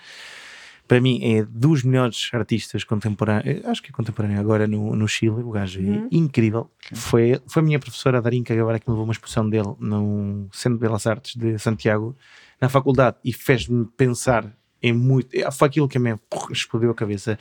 [0.87, 5.09] Para mim é dos melhores artistas contemporâneos, eh, acho que é contemporâneo agora no, no
[5.09, 6.09] Chile, o gajo Uhum.
[6.12, 6.70] é incrível.
[6.93, 10.78] Foi, foi a minha professora Darinka agora que me levou uma exposição dele no Centro
[10.78, 12.14] de Belas Artes de Santiago,
[12.61, 15.35] na faculdade, e fez-me pensar em muito.
[15.35, 16.14] eh, Foi aquilo que me
[16.51, 17.39] explodiu a cabeça.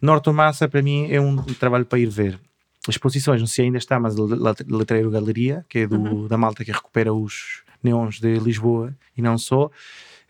[0.00, 2.40] Norton Massa, para mim, é um trabalho para ir ver.
[2.88, 6.64] As exposições, não sei se ainda está, mas Letreiro Galeria, que é do, da malta
[6.64, 9.70] que recupera os neons de Lisboa e não só.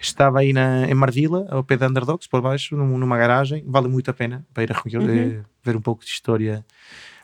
[0.02, 3.62] Estava aí na, em Marvila, ao pé da Underdogs, por baixo, num- numa garagem.
[3.66, 6.64] Vale muito a pena para ir a recolher- eh, ver um pouco de história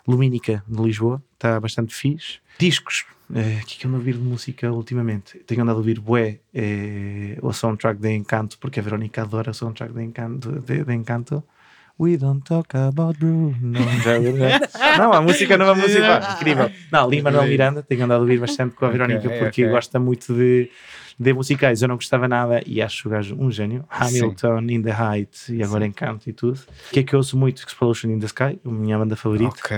[0.07, 1.23] lumínica de Lisboa.
[1.35, 2.39] Está bastante fixe.
[2.59, 3.05] Discos.
[3.35, 5.39] eh, O que é que eu ando a ouvir de música ultimamente?
[5.41, 9.55] Tenho andado a ouvir bué eh, o soundtrack de Encanto, porque a Verónica adora o
[9.55, 10.53] soundtrack de Encanto.
[10.61, 11.43] De, de Encanto.
[12.01, 13.57] We don't talk about Bruno.
[14.97, 16.21] Não, a música não é música.
[16.39, 16.71] incrível.
[16.93, 19.69] Não, Lima Manuel Miranda, tenho andado a ouvir bastante com a Verónica porque ok.
[19.69, 20.71] gosta muito de,
[21.19, 21.83] de musicais.
[21.83, 23.85] Eu não gostava nada e acho o gajo um gênio.
[23.89, 26.61] Hamilton, In the Heights e agora Encanto e tudo.
[26.89, 27.65] O que é que eu ouço muito?
[27.67, 29.51] Explosion in the Sky, a minha banda favorita.
[29.59, 29.77] Ok.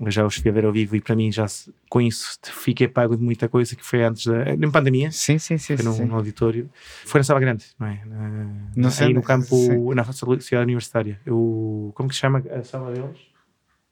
[0.00, 2.38] Eu já os fui a ver ao vivo e para mim já se- com isso
[2.44, 5.10] fiquei pago de muita coisa que foi antes da na pandemia.
[5.12, 5.76] Sim, sim, sim.
[5.76, 6.10] Foi no, sim.
[6.10, 6.70] auditório.
[7.04, 8.00] Foi na Sala Grande, não é?
[8.06, 8.28] Na,
[8.76, 9.94] Não aí sei, no campo, sim.
[9.94, 11.20] na cidade universitária.
[11.26, 13.18] Eu, como que se chama a sala deles?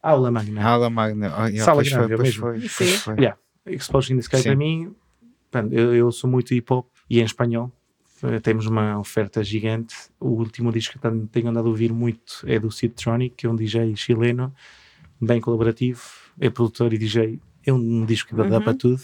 [0.03, 0.63] Aula Magna.
[0.65, 1.27] Aula Magna.
[1.37, 2.41] Oh, yeah, Sala pois grande, foi, é pois mesmo.
[2.41, 2.97] foi, pois Sim.
[2.99, 3.15] foi.
[3.17, 3.37] Yeah,
[3.67, 4.43] Explosion in the Sky Sim.
[4.45, 4.95] para mim,
[5.71, 7.73] eu, eu sou muito hip hop e em espanhol.
[8.23, 9.95] Eh, Temos uma oferta gigante.
[10.21, 13.51] O último disco que tenho- andado a ouvir muito é do Sid Tronic, que é
[13.51, 14.53] um DJ chileno,
[15.21, 16.01] bem colaborativo,
[16.41, 17.39] é produtor e DJ.
[17.67, 18.63] É um disco que dá, Uhum.
[18.63, 19.01] para tudo.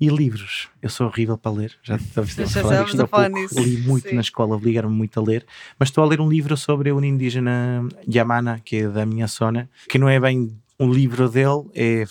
[0.00, 3.06] E livros, eu sou horrível para ler, já estava Já a falar disto a há
[3.06, 3.28] pouco.
[3.28, 4.14] nisso, Li muito sim.
[4.14, 5.44] na escola, obrigaram-me muito a ler,
[5.78, 9.68] mas estou a ler um livro sobre um indígena Yamana, que é da minha zona,
[9.88, 12.04] que não é bem um livro dele, é,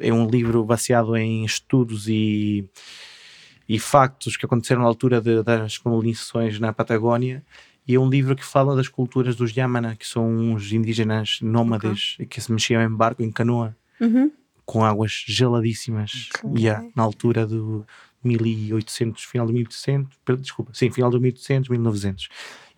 [0.00, 2.64] é um livro baseado em estudos e,
[3.68, 7.44] e factos que aconteceram na altura de- das colonizações na Patagónia.
[7.86, 12.16] E é um livro que fala das culturas dos Yamana, que são uns indígenas nómades
[12.28, 14.30] que se mexiam em barco, em canoa, Uhum.
[14.66, 16.28] com águas geladíssimas.
[16.44, 16.60] Ok.
[16.62, 17.86] Yeah, na altura do
[18.22, 22.28] 1800, final do 1800, per- desculpa, sim, final do 1800, 1900.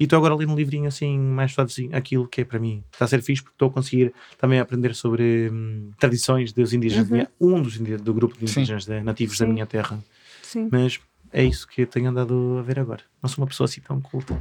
[0.01, 2.83] E estou agora a ler um livrinho assim, mais suavezinho, aquilo que é para mim.
[2.91, 7.07] Está a ser fixe porque estou a conseguir também aprender sobre hum, tradições dos indígenas,
[7.07, 9.53] da minha- um dos indígenas, do grupo de indígenas da- nativos da Sim.
[9.53, 10.03] minha terra.
[10.43, 10.69] Sim.
[10.73, 10.99] Mas
[11.33, 13.03] é isso que eu tenho andado a ver agora.
[13.23, 14.39] Não sou uma pessoa assim tão culta.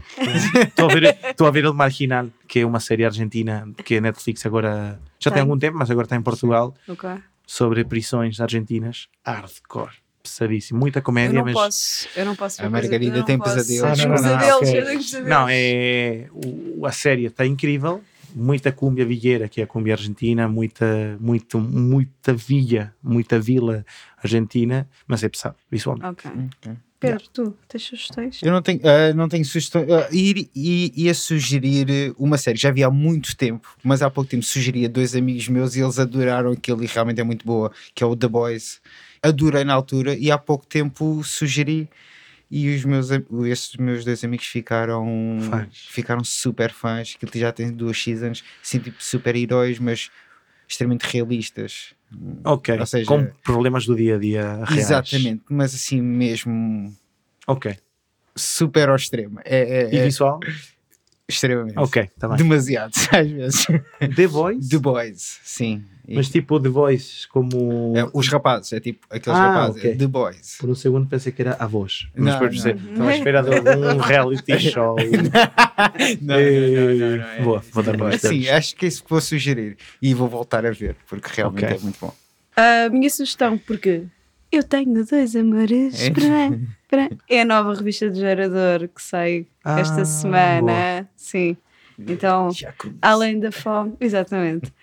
[0.66, 4.02] Estou a ver, estou a ver El Marginal, que é uma série argentina que a
[4.02, 5.42] Netflix agora já tem Tem.
[5.42, 7.10] algum tempo, mas agora está em Portugal Ok.
[7.46, 9.10] sobre prisões argentinas.
[9.26, 9.92] Hardcore.
[10.38, 10.80] Pesadíssimo.
[10.80, 11.54] Muita Eu comédia, não mas.
[11.54, 12.08] posso.
[12.16, 12.62] Eu não posso.
[12.62, 13.70] A ver Margarida eu não tem pesadelos.
[13.70, 15.26] Eu Ah, tenho não, não, não, pesadelos, eu.
[15.26, 16.28] Não, é.
[16.32, 18.02] o- a série está incrível.
[18.36, 23.84] Muita cúmbia vigueira, que é a cúmbia argentina, muita, muito, muita via, muita vila
[24.22, 26.06] argentina, mas é pesado, visualmente.
[26.28, 26.32] Ok.
[26.64, 26.74] Ok.
[27.00, 28.40] Pedro, tu tens sugestões?
[28.44, 29.90] Eu não tenho, ah, não tenho sugestões.
[29.90, 34.10] Ah, ir- i- ia sugerir eh, uma série, já vi há muito tempo, mas há
[34.12, 37.46] pouco tempo sugeri a dois amigos meus e eles adoraram aquilo e realmente é muito
[37.46, 38.82] boa, que é o The Boys.
[39.22, 41.90] Adorei na altura e há pouco tempo sugeri
[42.52, 43.10] e os meus,
[43.48, 45.06] esses meus dois amigos ficaram,
[45.42, 45.88] Fãs.
[45.90, 47.16] ficaram super fãs.
[47.16, 50.10] Aquilo já tem duas seasons, assim, tipo super-heróis, mas
[50.68, 51.94] extremamente realistas.
[52.44, 54.78] Ok, Ou seja- com problemas do dia a dia reais.
[54.78, 56.92] Exatamente, mas assim mesmo
[57.46, 57.78] Ok.
[58.36, 59.40] super ao extremo.
[59.46, 60.40] É, é- E é visual?
[61.30, 61.78] Extremamente.
[61.78, 62.38] Ok, está bem.
[62.38, 63.66] Demasiado, às vezes.
[64.16, 64.68] The Voice?
[64.70, 65.84] The Boys, sim.
[66.08, 67.94] E- Mas tipo The Voice como...
[67.96, 69.92] é, os rapazes, é tipo aqueles Ah, rapazes, ok.
[69.92, 70.58] é The Boys.
[70.60, 72.08] Por um segundo pensei que era a voz.
[72.16, 72.58] Não, Mas depois não.
[72.58, 74.96] dizer, estou à espera de algum reality show.
[76.22, 78.34] Não, Eh, Boa, vou dar mais Boys.
[78.44, 79.78] Sim, acho que é isso que vou sugerir.
[80.02, 81.78] E vou voltar a ver, porque realmente Ok.
[81.78, 82.14] é muito bom.
[82.56, 84.04] A minha sugestão, porque
[84.52, 86.00] eu tenho dois amores.
[86.02, 86.10] É?
[87.30, 91.08] É a nova revista do Gerador que sai Ah, esta semana.
[91.16, 91.56] Sim.
[92.00, 92.50] Então,
[93.00, 94.74] além da fome, exatamente.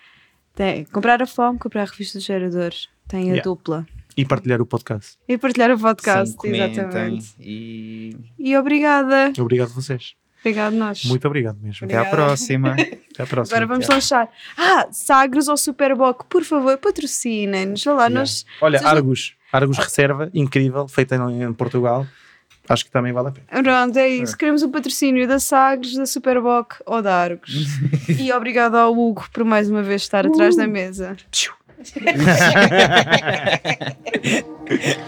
[0.55, 2.71] Tem, comprar a fome, comprar a revista do Gerador.
[3.09, 3.43] Tem a Yeah.
[3.43, 3.85] dupla.
[4.15, 5.17] E partilhar o podcast.
[5.27, 7.35] E partilhar o podcast, Sim, comentem exatamente.
[7.41, 9.33] E E obrigada.
[9.37, 10.15] Obrigado a vocês.
[10.39, 11.03] Obrigado nós.
[11.05, 11.85] Muito obrigado mesmo.
[11.85, 12.25] até à Obrigada.
[12.27, 12.75] próxima.
[13.17, 13.57] Até à próxima.
[13.57, 14.29] Agora vamos lanchar.
[14.57, 17.83] Ah, Sagres ou Superboc, por favor, patrocinem-nos.
[17.83, 18.19] Vá lá, Yeah.
[18.19, 18.45] nós.
[18.61, 19.35] Olha, Vocês- Argos.
[19.51, 22.05] Argos Reserva, incrível, feita em, em Portugal.
[22.69, 23.63] Acho que também vale a pena.
[23.63, 24.37] Pronto, é isso.
[24.37, 27.65] Queremos o patrocínio da Sagres, da Superboc ou da Argos.
[28.19, 31.15] e obrigado ao Hugo por mais uma vez estar atrás da mesa.